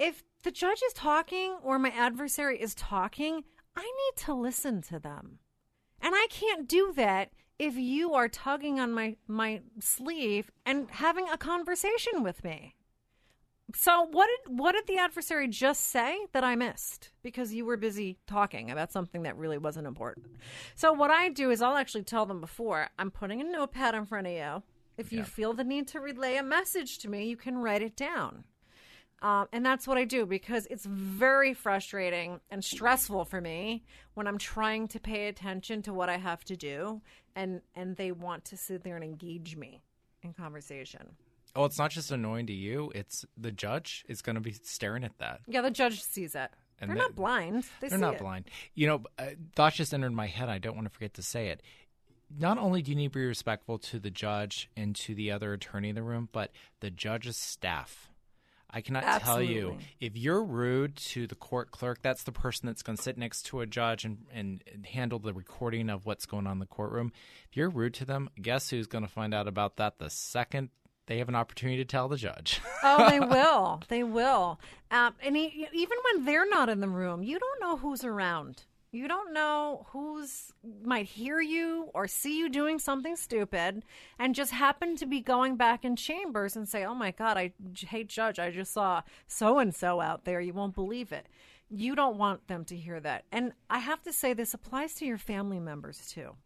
if 0.00 0.24
the 0.42 0.50
judge 0.50 0.82
is 0.84 0.92
talking 0.94 1.56
or 1.62 1.78
my 1.78 1.90
adversary 1.90 2.60
is 2.60 2.74
talking, 2.74 3.44
I 3.76 3.82
need 3.82 4.24
to 4.24 4.34
listen 4.34 4.82
to 4.82 4.98
them. 4.98 5.38
And 6.00 6.12
I 6.12 6.26
can't 6.28 6.68
do 6.68 6.92
that 6.96 7.30
if 7.58 7.76
you 7.76 8.14
are 8.14 8.28
tugging 8.28 8.80
on 8.80 8.92
my, 8.92 9.16
my 9.26 9.60
sleeve 9.80 10.50
and 10.66 10.90
having 10.90 11.28
a 11.28 11.38
conversation 11.38 12.22
with 12.22 12.42
me. 12.44 12.74
So 13.74 14.06
what 14.10 14.28
did 14.28 14.58
what 14.58 14.72
did 14.72 14.86
the 14.86 14.98
adversary 14.98 15.48
just 15.48 15.88
say 15.88 16.26
that 16.32 16.44
I 16.44 16.54
missed 16.54 17.10
because 17.22 17.54
you 17.54 17.64
were 17.64 17.78
busy 17.78 18.18
talking 18.26 18.70
about 18.70 18.92
something 18.92 19.22
that 19.22 19.36
really 19.36 19.58
wasn't 19.58 19.86
important? 19.86 20.26
So 20.74 20.92
what 20.92 21.10
I 21.10 21.30
do 21.30 21.50
is 21.50 21.62
I'll 21.62 21.76
actually 21.76 22.04
tell 22.04 22.26
them 22.26 22.40
before 22.40 22.88
I'm 22.98 23.10
putting 23.10 23.40
a 23.40 23.44
notepad 23.44 23.94
in 23.94 24.04
front 24.04 24.26
of 24.26 24.32
you. 24.34 24.62
If 24.96 25.12
you 25.12 25.20
Yeah. 25.20 25.24
feel 25.24 25.52
the 25.54 25.64
need 25.64 25.88
to 25.88 26.00
relay 26.00 26.36
a 26.36 26.42
message 26.42 26.98
to 26.98 27.08
me, 27.08 27.26
you 27.26 27.36
can 27.36 27.56
write 27.58 27.82
it 27.82 27.96
down. 27.96 28.44
Um, 29.22 29.48
and 29.52 29.64
that's 29.64 29.88
what 29.88 29.96
I 29.96 30.04
do 30.04 30.26
because 30.26 30.66
it's 30.66 30.84
very 30.84 31.54
frustrating 31.54 32.40
and 32.50 32.62
stressful 32.62 33.24
for 33.24 33.40
me 33.40 33.82
when 34.12 34.26
I'm 34.26 34.36
trying 34.36 34.86
to 34.88 35.00
pay 35.00 35.28
attention 35.28 35.80
to 35.82 35.94
what 35.94 36.10
I 36.10 36.18
have 36.18 36.44
to 36.44 36.56
do, 36.56 37.00
and 37.36 37.60
and 37.74 37.96
they 37.96 38.12
want 38.12 38.44
to 38.46 38.56
sit 38.56 38.84
there 38.84 38.94
and 38.96 39.04
engage 39.04 39.56
me 39.56 39.82
in 40.22 40.32
conversation. 40.32 41.16
Oh, 41.56 41.64
it's 41.64 41.78
not 41.78 41.90
just 41.92 42.10
annoying 42.10 42.46
to 42.48 42.52
you. 42.52 42.90
It's 42.94 43.24
the 43.36 43.52
judge 43.52 44.04
is 44.08 44.22
going 44.22 44.34
to 44.34 44.40
be 44.40 44.52
staring 44.52 45.04
at 45.04 45.16
that. 45.18 45.40
Yeah, 45.46 45.60
the 45.60 45.70
judge 45.70 46.02
sees 46.02 46.34
it. 46.34 46.50
And 46.80 46.90
They're 46.90 46.96
they- 46.96 47.02
not 47.02 47.14
blind. 47.14 47.62
They 47.80 47.88
They're 47.88 47.98
see 47.98 48.02
not 48.02 48.14
it. 48.14 48.20
blind. 48.20 48.46
You 48.74 48.88
know, 48.88 49.02
uh, 49.18 49.26
thoughts 49.54 49.76
just 49.76 49.94
entered 49.94 50.10
my 50.12 50.26
head. 50.26 50.48
I 50.48 50.58
don't 50.58 50.74
want 50.74 50.86
to 50.86 50.90
forget 50.92 51.14
to 51.14 51.22
say 51.22 51.48
it. 51.48 51.62
Not 52.36 52.58
only 52.58 52.82
do 52.82 52.90
you 52.90 52.96
need 52.96 53.12
to 53.12 53.18
be 53.18 53.24
respectful 53.24 53.78
to 53.78 54.00
the 54.00 54.10
judge 54.10 54.68
and 54.76 54.96
to 54.96 55.14
the 55.14 55.30
other 55.30 55.52
attorney 55.52 55.90
in 55.90 55.94
the 55.94 56.02
room, 56.02 56.28
but 56.32 56.50
the 56.80 56.90
judge's 56.90 57.36
staff. 57.36 58.10
I 58.74 58.80
cannot 58.80 59.22
tell 59.22 59.40
you 59.40 59.78
if 60.00 60.16
you're 60.16 60.42
rude 60.42 60.96
to 60.96 61.28
the 61.28 61.36
court 61.36 61.70
clerk, 61.70 62.02
that's 62.02 62.24
the 62.24 62.32
person 62.32 62.66
that's 62.66 62.82
going 62.82 62.96
to 62.96 63.02
sit 63.02 63.16
next 63.16 63.42
to 63.46 63.60
a 63.60 63.66
judge 63.66 64.04
and, 64.04 64.26
and, 64.32 64.64
and 64.72 64.84
handle 64.84 65.20
the 65.20 65.32
recording 65.32 65.88
of 65.88 66.06
what's 66.06 66.26
going 66.26 66.46
on 66.46 66.54
in 66.54 66.58
the 66.58 66.66
courtroom. 66.66 67.12
If 67.48 67.56
you're 67.56 67.70
rude 67.70 67.94
to 67.94 68.04
them, 68.04 68.28
guess 68.42 68.70
who's 68.70 68.88
going 68.88 69.04
to 69.04 69.10
find 69.10 69.32
out 69.32 69.46
about 69.46 69.76
that 69.76 69.98
the 69.98 70.10
second 70.10 70.70
they 71.06 71.18
have 71.18 71.28
an 71.28 71.34
opportunity 71.34 71.76
to 71.78 71.84
tell 71.84 72.08
the 72.08 72.16
judge? 72.16 72.60
oh, 72.82 73.08
they 73.10 73.20
will. 73.20 73.82
They 73.88 74.02
will. 74.02 74.58
Um, 74.90 75.14
and 75.22 75.36
e 75.36 75.68
even 75.72 75.98
when 76.04 76.24
they're 76.24 76.48
not 76.48 76.68
in 76.68 76.80
the 76.80 76.88
room, 76.88 77.22
you 77.22 77.38
don't 77.38 77.60
know 77.60 77.76
who's 77.76 78.04
around. 78.04 78.64
You 78.94 79.08
don't 79.08 79.32
know 79.32 79.86
who's 79.90 80.52
might 80.84 81.06
hear 81.06 81.40
you 81.40 81.90
or 81.94 82.06
see 82.06 82.38
you 82.38 82.48
doing 82.48 82.78
something 82.78 83.16
stupid 83.16 83.82
and 84.20 84.36
just 84.36 84.52
happen 84.52 84.94
to 84.96 85.06
be 85.06 85.20
going 85.20 85.56
back 85.56 85.84
in 85.84 85.96
chambers 85.96 86.54
and 86.54 86.68
say, 86.68 86.84
"Oh 86.84 86.94
my 86.94 87.10
god, 87.10 87.36
I 87.36 87.52
hate 87.76 88.08
judge. 88.08 88.38
I 88.38 88.52
just 88.52 88.72
saw 88.72 89.02
so 89.26 89.58
and 89.58 89.74
so 89.74 90.00
out 90.00 90.24
there. 90.24 90.40
You 90.40 90.52
won't 90.52 90.76
believe 90.76 91.10
it." 91.10 91.26
You 91.68 91.96
don't 91.96 92.18
want 92.18 92.46
them 92.46 92.64
to 92.66 92.76
hear 92.76 93.00
that. 93.00 93.24
And 93.32 93.52
I 93.68 93.78
have 93.78 94.00
to 94.02 94.12
say 94.12 94.32
this 94.32 94.54
applies 94.54 94.94
to 94.94 95.06
your 95.06 95.18
family 95.18 95.58
members 95.58 96.06
too 96.08 96.36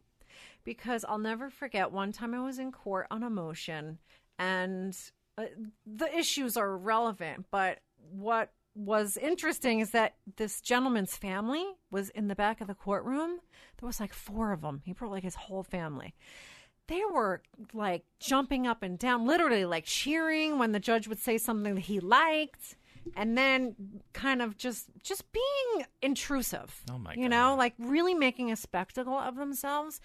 because 0.63 1.05
I'll 1.07 1.19
never 1.19 1.51
forget 1.51 1.91
one 1.91 2.11
time 2.11 2.33
I 2.33 2.41
was 2.41 2.57
in 2.57 2.71
court 2.71 3.05
on 3.11 3.21
a 3.21 3.29
motion 3.29 3.99
and 4.39 4.97
uh, 5.37 5.45
the 5.85 6.17
issues 6.17 6.57
are 6.57 6.75
relevant, 6.75 7.45
but 7.51 7.79
what 8.11 8.51
was 8.75 9.17
interesting 9.17 9.79
is 9.79 9.91
that 9.91 10.15
this 10.37 10.61
gentleman's 10.61 11.15
family 11.15 11.65
was 11.91 12.09
in 12.09 12.27
the 12.27 12.35
back 12.35 12.61
of 12.61 12.67
the 12.67 12.75
courtroom. 12.75 13.39
There 13.79 13.87
was 13.87 13.99
like 13.99 14.13
four 14.13 14.51
of 14.51 14.61
them. 14.61 14.81
He 14.85 14.93
brought 14.93 15.11
like 15.11 15.23
his 15.23 15.35
whole 15.35 15.63
family. 15.63 16.13
They 16.87 17.01
were 17.11 17.43
like 17.73 18.03
jumping 18.19 18.65
up 18.65 18.81
and 18.81 18.97
down, 18.97 19.25
literally 19.25 19.65
like 19.65 19.85
cheering 19.85 20.57
when 20.57 20.71
the 20.71 20.79
judge 20.79 21.07
would 21.07 21.19
say 21.19 21.37
something 21.37 21.75
that 21.75 21.81
he 21.81 21.99
liked. 21.99 22.75
And 23.15 23.37
then 23.37 23.75
kind 24.13 24.41
of 24.41 24.57
just 24.57 24.87
just 25.01 25.23
being 25.31 25.85
intrusive. 26.01 26.83
Oh, 26.91 26.97
my 26.97 27.13
You 27.15 27.29
know, 27.29 27.55
like 27.55 27.73
really 27.79 28.13
making 28.13 28.51
a 28.51 28.55
spectacle 28.55 29.17
of 29.17 29.35
themselves. 29.35 30.01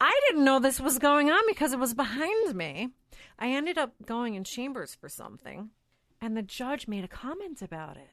I 0.00 0.18
didn't 0.28 0.44
know 0.44 0.58
this 0.58 0.80
was 0.80 0.98
going 0.98 1.30
on 1.30 1.42
because 1.46 1.72
it 1.72 1.78
was 1.78 1.94
behind 1.94 2.54
me. 2.54 2.90
I 3.38 3.48
ended 3.48 3.78
up 3.78 3.94
going 4.04 4.34
in 4.34 4.44
chambers 4.44 4.94
for 4.94 5.08
something, 5.08 5.70
and 6.20 6.36
the 6.36 6.42
judge 6.42 6.88
made 6.88 7.04
a 7.04 7.08
comment 7.08 7.62
about 7.62 7.96
it. 7.96 8.10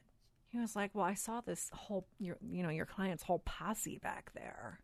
He 0.52 0.58
was 0.58 0.76
like, 0.76 0.94
"Well, 0.94 1.04
I 1.04 1.14
saw 1.14 1.40
this 1.40 1.70
whole 1.72 2.06
your 2.18 2.36
you 2.46 2.62
know 2.62 2.68
your 2.68 2.84
client's 2.86 3.22
whole 3.22 3.38
posse 3.40 3.98
back 3.98 4.32
there," 4.34 4.80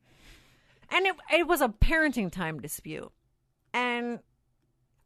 and 0.91 1.07
it 1.07 1.15
it 1.33 1.47
was 1.47 1.61
a 1.61 1.69
parenting 1.69 2.33
time 2.33 2.61
dispute, 2.61 3.13
and 3.75 4.21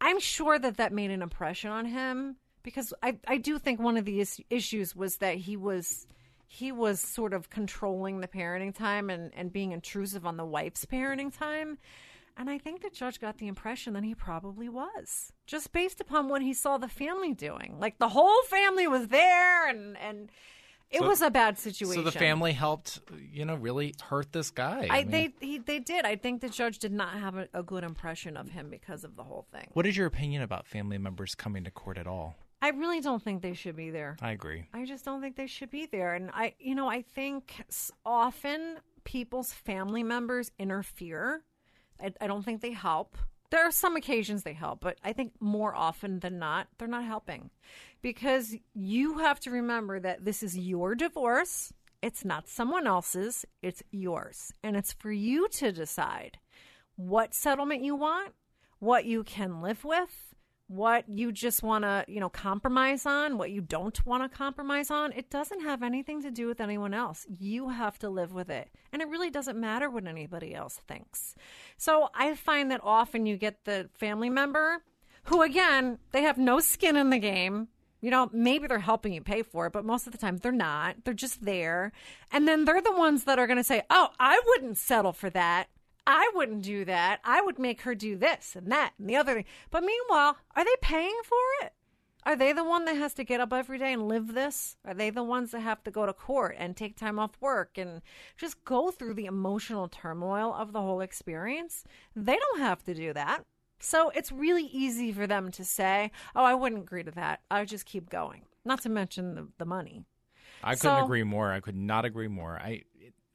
I'm 0.00 0.20
sure 0.20 0.58
that 0.58 0.76
that 0.76 0.92
made 0.92 1.10
an 1.10 1.20
impression 1.20 1.70
on 1.70 1.86
him 1.86 2.36
because 2.62 2.94
I 3.02 3.18
I 3.26 3.38
do 3.38 3.58
think 3.58 3.80
one 3.80 3.96
of 3.96 4.04
the 4.04 4.20
is- 4.20 4.40
issues 4.50 4.94
was 4.94 5.16
that 5.16 5.36
he 5.36 5.56
was 5.56 6.06
he 6.46 6.70
was 6.70 7.00
sort 7.00 7.32
of 7.32 7.50
controlling 7.50 8.20
the 8.20 8.28
parenting 8.28 8.74
time 8.74 9.10
and 9.10 9.32
and 9.34 9.52
being 9.52 9.72
intrusive 9.72 10.24
on 10.24 10.36
the 10.36 10.44
wife's 10.44 10.84
parenting 10.84 11.36
time. 11.36 11.78
And 12.36 12.48
I 12.48 12.58
think 12.58 12.82
the 12.82 12.90
judge 12.90 13.20
got 13.20 13.38
the 13.38 13.46
impression 13.46 13.92
that 13.94 14.04
he 14.04 14.14
probably 14.14 14.68
was, 14.68 15.32
just 15.46 15.72
based 15.72 16.00
upon 16.00 16.28
what 16.28 16.42
he 16.42 16.54
saw 16.54 16.78
the 16.78 16.88
family 16.88 17.34
doing. 17.34 17.76
Like 17.78 17.98
the 17.98 18.08
whole 18.08 18.42
family 18.44 18.88
was 18.88 19.08
there, 19.08 19.68
and 19.68 19.96
and 19.98 20.30
it 20.90 21.00
So- 21.00 21.08
was 21.08 21.22
a 21.22 21.30
bad 21.30 21.58
situation. 21.58 21.94
so 21.94 22.02
the 22.02 22.12
family 22.18 22.52
helped, 22.52 23.00
you 23.32 23.44
know, 23.44 23.54
really 23.54 23.94
hurt 24.02 24.32
this 24.32 24.50
guy. 24.50 24.86
I, 24.90 25.02
mean, 25.02 25.10
they 25.10 25.34
he, 25.40 25.58
they 25.58 25.78
did. 25.78 26.04
I 26.04 26.16
think 26.16 26.40
the 26.40 26.48
judge 26.48 26.78
did 26.78 26.92
not 26.92 27.14
have 27.18 27.36
a, 27.36 27.48
a 27.54 27.62
good 27.62 27.84
impression 27.84 28.36
of 28.36 28.48
him 28.50 28.68
because 28.70 29.04
of 29.04 29.16
the 29.16 29.24
whole 29.24 29.46
thing. 29.52 29.68
what 29.72 29.86
is 29.86 29.96
your 29.96 30.06
opinion 30.06 30.42
about 30.42 30.66
family 30.66 30.98
members 30.98 31.34
coming 31.34 31.64
to 31.64 31.70
court 31.70 31.98
at 31.98 32.06
all? 32.06 32.36
I 32.60 32.68
really 32.70 33.00
don't 33.00 33.20
think 33.20 33.42
they 33.42 33.54
should 33.54 33.74
be 33.74 33.90
there. 33.90 34.16
I 34.22 34.30
agree. 34.30 34.68
I 34.72 34.84
just 34.84 35.04
don't 35.04 35.20
think 35.20 35.34
they 35.36 35.48
should 35.48 35.70
be 35.70 35.86
there. 35.86 36.14
And 36.14 36.30
I, 36.32 36.54
you 36.60 36.76
know, 36.76 36.88
I 36.88 37.02
think 37.02 37.64
often 38.06 38.78
people's 39.02 39.52
family 39.52 40.04
members 40.04 40.52
interfere. 40.60 41.42
I, 42.02 42.12
I 42.20 42.26
don't 42.26 42.44
think 42.44 42.60
they 42.60 42.72
help. 42.72 43.16
There 43.50 43.66
are 43.66 43.70
some 43.70 43.96
occasions 43.96 44.42
they 44.42 44.54
help, 44.54 44.80
but 44.80 44.98
I 45.04 45.12
think 45.12 45.32
more 45.38 45.74
often 45.74 46.20
than 46.20 46.38
not, 46.38 46.68
they're 46.78 46.88
not 46.88 47.04
helping 47.04 47.50
because 48.00 48.56
you 48.74 49.18
have 49.18 49.38
to 49.40 49.50
remember 49.50 50.00
that 50.00 50.24
this 50.24 50.42
is 50.42 50.56
your 50.56 50.94
divorce. 50.94 51.72
It's 52.00 52.24
not 52.24 52.48
someone 52.48 52.86
else's, 52.86 53.44
it's 53.60 53.82
yours. 53.90 54.52
And 54.62 54.74
it's 54.74 54.92
for 54.92 55.12
you 55.12 55.48
to 55.48 55.70
decide 55.70 56.38
what 56.96 57.34
settlement 57.34 57.84
you 57.84 57.94
want, 57.94 58.32
what 58.78 59.04
you 59.04 59.22
can 59.22 59.60
live 59.60 59.84
with, 59.84 60.34
what 60.72 61.06
you 61.08 61.32
just 61.32 61.62
want 61.62 61.84
to, 61.84 62.04
you 62.08 62.18
know, 62.18 62.30
compromise 62.30 63.04
on, 63.04 63.36
what 63.36 63.50
you 63.50 63.60
don't 63.60 64.04
want 64.06 64.22
to 64.22 64.36
compromise 64.36 64.90
on. 64.90 65.12
It 65.12 65.28
doesn't 65.28 65.60
have 65.60 65.82
anything 65.82 66.22
to 66.22 66.30
do 66.30 66.46
with 66.46 66.60
anyone 66.60 66.94
else. 66.94 67.26
You 67.38 67.68
have 67.68 67.98
to 67.98 68.08
live 68.08 68.32
with 68.32 68.48
it. 68.48 68.70
And 68.92 69.02
it 69.02 69.08
really 69.08 69.30
doesn't 69.30 69.58
matter 69.58 69.90
what 69.90 70.06
anybody 70.06 70.54
else 70.54 70.80
thinks. 70.88 71.34
So 71.76 72.08
I 72.14 72.34
find 72.34 72.70
that 72.70 72.80
often 72.82 73.26
you 73.26 73.36
get 73.36 73.64
the 73.64 73.90
family 73.94 74.30
member 74.30 74.82
who, 75.24 75.42
again, 75.42 75.98
they 76.12 76.22
have 76.22 76.38
no 76.38 76.58
skin 76.58 76.96
in 76.96 77.10
the 77.10 77.18
game. 77.18 77.68
You 78.00 78.10
know, 78.10 78.30
maybe 78.32 78.66
they're 78.66 78.78
helping 78.80 79.12
you 79.12 79.20
pay 79.20 79.42
for 79.42 79.66
it, 79.66 79.72
but 79.72 79.84
most 79.84 80.06
of 80.06 80.12
the 80.12 80.18
time 80.18 80.38
they're 80.38 80.52
not. 80.52 81.04
They're 81.04 81.14
just 81.14 81.44
there. 81.44 81.92
And 82.32 82.48
then 82.48 82.64
they're 82.64 82.82
the 82.82 82.96
ones 82.96 83.24
that 83.24 83.38
are 83.38 83.46
going 83.46 83.58
to 83.58 83.64
say, 83.64 83.82
oh, 83.90 84.08
I 84.18 84.40
wouldn't 84.46 84.78
settle 84.78 85.12
for 85.12 85.30
that. 85.30 85.68
I 86.06 86.30
wouldn't 86.34 86.62
do 86.62 86.84
that. 86.84 87.20
I 87.24 87.40
would 87.40 87.58
make 87.58 87.82
her 87.82 87.94
do 87.94 88.16
this 88.16 88.56
and 88.56 88.70
that 88.72 88.92
and 88.98 89.08
the 89.08 89.16
other 89.16 89.34
thing. 89.34 89.44
But 89.70 89.84
meanwhile, 89.84 90.36
are 90.56 90.64
they 90.64 90.74
paying 90.80 91.20
for 91.24 91.66
it? 91.66 91.72
Are 92.24 92.36
they 92.36 92.52
the 92.52 92.64
one 92.64 92.84
that 92.84 92.96
has 92.96 93.14
to 93.14 93.24
get 93.24 93.40
up 93.40 93.52
every 93.52 93.78
day 93.78 93.92
and 93.92 94.06
live 94.06 94.32
this? 94.34 94.76
Are 94.84 94.94
they 94.94 95.10
the 95.10 95.24
ones 95.24 95.50
that 95.50 95.60
have 95.60 95.82
to 95.84 95.90
go 95.90 96.06
to 96.06 96.12
court 96.12 96.54
and 96.56 96.76
take 96.76 96.96
time 96.96 97.18
off 97.18 97.32
work 97.40 97.76
and 97.76 98.00
just 98.36 98.64
go 98.64 98.92
through 98.92 99.14
the 99.14 99.24
emotional 99.26 99.88
turmoil 99.88 100.54
of 100.54 100.72
the 100.72 100.80
whole 100.80 101.00
experience? 101.00 101.82
They 102.14 102.36
don't 102.36 102.60
have 102.60 102.84
to 102.84 102.94
do 102.94 103.12
that. 103.12 103.44
So 103.80 104.10
it's 104.10 104.30
really 104.30 104.66
easy 104.66 105.10
for 105.12 105.26
them 105.26 105.50
to 105.52 105.64
say, 105.64 106.12
oh, 106.36 106.44
I 106.44 106.54
wouldn't 106.54 106.82
agree 106.82 107.02
to 107.02 107.10
that. 107.12 107.40
I 107.50 107.58
would 107.60 107.68
just 107.68 107.86
keep 107.86 108.08
going. 108.08 108.42
Not 108.64 108.80
to 108.82 108.88
mention 108.88 109.34
the, 109.34 109.48
the 109.58 109.64
money. 109.64 110.04
I 110.62 110.76
couldn't 110.76 110.98
So- 110.98 111.04
agree 111.04 111.24
more. 111.24 111.50
I 111.50 111.58
could 111.58 111.74
not 111.76 112.04
agree 112.04 112.28
more. 112.28 112.56
I 112.58 112.82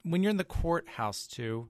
when 0.03 0.23
you're 0.23 0.29
in 0.29 0.37
the 0.37 0.45
courthouse 0.45 1.27
too, 1.27 1.67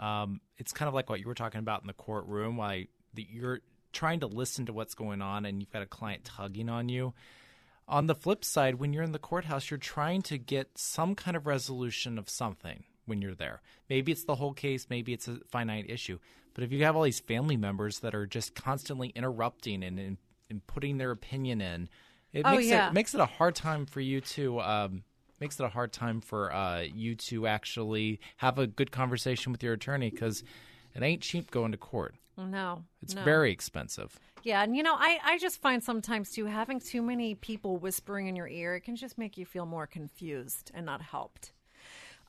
um, 0.00 0.40
it's 0.58 0.72
kind 0.72 0.88
of 0.88 0.94
like 0.94 1.08
what 1.08 1.20
you 1.20 1.26
were 1.26 1.34
talking 1.34 1.60
about 1.60 1.82
in 1.82 1.86
the 1.86 1.92
courtroom. 1.92 2.56
Why 2.56 2.88
the, 3.14 3.26
you're 3.30 3.60
trying 3.92 4.20
to 4.20 4.26
listen 4.26 4.66
to 4.66 4.72
what's 4.72 4.94
going 4.94 5.22
on, 5.22 5.44
and 5.44 5.60
you've 5.60 5.70
got 5.72 5.82
a 5.82 5.86
client 5.86 6.24
tugging 6.24 6.68
on 6.68 6.88
you. 6.88 7.14
On 7.86 8.06
the 8.06 8.14
flip 8.14 8.44
side, 8.44 8.76
when 8.76 8.92
you're 8.92 9.02
in 9.02 9.12
the 9.12 9.18
courthouse, 9.18 9.70
you're 9.70 9.78
trying 9.78 10.22
to 10.22 10.38
get 10.38 10.78
some 10.78 11.14
kind 11.14 11.36
of 11.36 11.46
resolution 11.46 12.18
of 12.18 12.28
something 12.28 12.84
when 13.04 13.20
you're 13.20 13.34
there. 13.34 13.62
Maybe 13.88 14.12
it's 14.12 14.24
the 14.24 14.36
whole 14.36 14.52
case, 14.54 14.86
maybe 14.88 15.12
it's 15.12 15.26
a 15.26 15.40
finite 15.50 15.90
issue. 15.90 16.18
But 16.54 16.64
if 16.64 16.72
you 16.72 16.84
have 16.84 16.96
all 16.96 17.02
these 17.02 17.20
family 17.20 17.56
members 17.56 17.98
that 18.00 18.14
are 18.14 18.26
just 18.26 18.54
constantly 18.54 19.08
interrupting 19.08 19.82
and, 19.82 19.98
and, 19.98 20.16
and 20.48 20.64
putting 20.66 20.98
their 20.98 21.10
opinion 21.10 21.60
in, 21.60 21.88
it 22.32 22.42
Oh, 22.44 22.52
makes 22.52 22.66
yeah. 22.66 22.88
it 22.88 22.92
makes 22.92 23.12
it 23.12 23.20
a 23.20 23.26
hard 23.26 23.56
time 23.56 23.86
for 23.86 24.00
you 24.00 24.20
to 24.20 24.60
um, 24.60 25.02
makes 25.40 25.58
it 25.58 25.64
a 25.64 25.68
hard 25.68 25.92
time 25.92 26.20
for 26.20 26.52
uh, 26.52 26.80
you 26.80 27.14
to 27.14 27.46
actually 27.46 28.20
have 28.36 28.58
a 28.58 28.66
good 28.66 28.90
conversation 28.92 29.52
with 29.52 29.62
your 29.62 29.72
attorney 29.72 30.10
because 30.10 30.44
it 30.94 31.02
ain't 31.02 31.22
cheap 31.22 31.50
going 31.50 31.72
to 31.72 31.78
court. 31.78 32.14
No. 32.36 32.84
It's 33.02 33.14
no. 33.14 33.22
very 33.22 33.52
expensive. 33.52 34.18
Yeah, 34.42 34.62
and 34.62 34.76
you 34.76 34.82
know, 34.82 34.94
I, 34.94 35.18
I 35.24 35.38
just 35.38 35.60
find 35.60 35.82
sometimes 35.82 36.30
too 36.30 36.46
having 36.46 36.80
too 36.80 37.02
many 37.02 37.34
people 37.34 37.76
whispering 37.76 38.26
in 38.26 38.36
your 38.36 38.48
ear, 38.48 38.76
it 38.76 38.80
can 38.80 38.96
just 38.96 39.18
make 39.18 39.36
you 39.36 39.44
feel 39.44 39.66
more 39.66 39.86
confused 39.86 40.70
and 40.74 40.86
not 40.86 41.02
helped. 41.02 41.52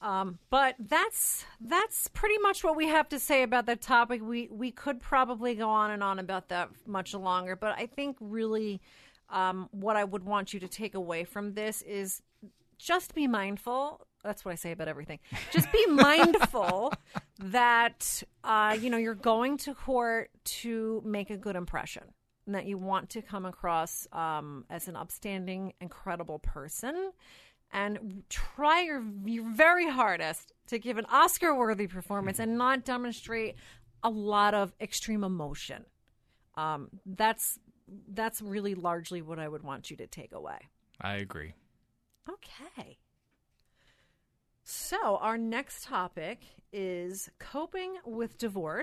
Um, 0.02 0.40
but 0.50 0.76
that's 0.80 1.46
that's 1.62 2.08
pretty 2.08 2.40
much 2.40 2.64
what 2.64 2.76
we 2.76 2.88
have 2.88 3.08
to 3.10 3.20
say 3.20 3.44
about 3.44 3.68
that 3.68 3.82
topic. 3.82 4.22
We 4.22 4.50
we 4.52 4.72
could 4.72 5.00
probably 5.00 5.54
go 5.54 5.70
on 5.70 5.92
and 5.92 6.04
on 6.04 6.18
about 6.18 6.50
that 6.50 6.70
much 6.88 7.14
longer, 7.14 7.56
but 7.56 7.78
I 7.78 7.86
think 7.86 8.18
really 8.20 8.82
um, 9.30 9.70
what 9.72 9.96
I 9.96 10.04
would 10.04 10.24
want 10.24 10.54
you 10.54 10.60
to 10.60 10.68
take 10.68 10.96
away 10.96 11.24
from 11.24 11.54
this 11.54 11.84
is 11.84 12.22
just 12.82 13.14
be 13.14 13.28
mindful. 13.28 14.06
That's 14.24 14.46
what 14.46 14.52
I 14.52 14.56
say 14.56 14.72
about 14.72 14.88
everything. 14.88 15.20
Just 15.52 15.72
be 15.72 15.86
mindful 15.90 16.94
that 17.40 18.24
uh, 18.44 18.78
you 18.80 18.90
know 18.90 18.98
you're 18.98 19.16
going 19.16 19.58
to 19.60 19.74
court 19.74 20.30
to 20.44 21.02
make 21.06 21.30
a 21.30 21.38
good 21.38 21.56
impression, 21.56 22.04
and 22.46 22.56
that 22.56 22.66
you 22.66 22.78
want 22.78 23.10
to 23.12 23.22
come 23.22 23.46
across 23.46 24.08
um, 24.12 24.66
as 24.70 24.88
an 24.88 24.96
upstanding, 24.96 25.74
incredible 25.82 26.40
person, 26.40 27.12
and 27.72 28.24
try 28.30 28.82
your, 28.82 29.04
your 29.26 29.50
very 29.52 29.90
hardest 29.90 30.52
to 30.68 30.78
give 30.78 30.98
an 30.98 31.06
Oscar-worthy 31.12 31.88
performance 31.88 32.40
and 32.40 32.58
not 32.58 32.86
demonstrate 32.86 33.56
a 34.04 34.10
lot 34.10 34.54
of 34.54 34.74
extreme 34.80 35.24
emotion. 35.24 35.86
Um, 36.56 36.90
that's 37.06 37.60
that's 38.08 38.42
really 38.42 38.76
largely 38.76 39.22
what 39.22 39.40
I 39.40 39.48
would 39.48 39.64
want 39.64 39.92
you 39.92 39.98
to 39.98 40.08
take 40.08 40.32
away. 40.32 40.60
I 41.02 41.16
agree. 41.16 41.54
Okay. 42.30 42.98
So, 44.64 45.18
our 45.18 45.38
next 45.38 45.84
topic 45.84 46.40
is 46.72 47.30
coping 47.40 47.96
with 48.06 48.38
divorce. 48.38 48.80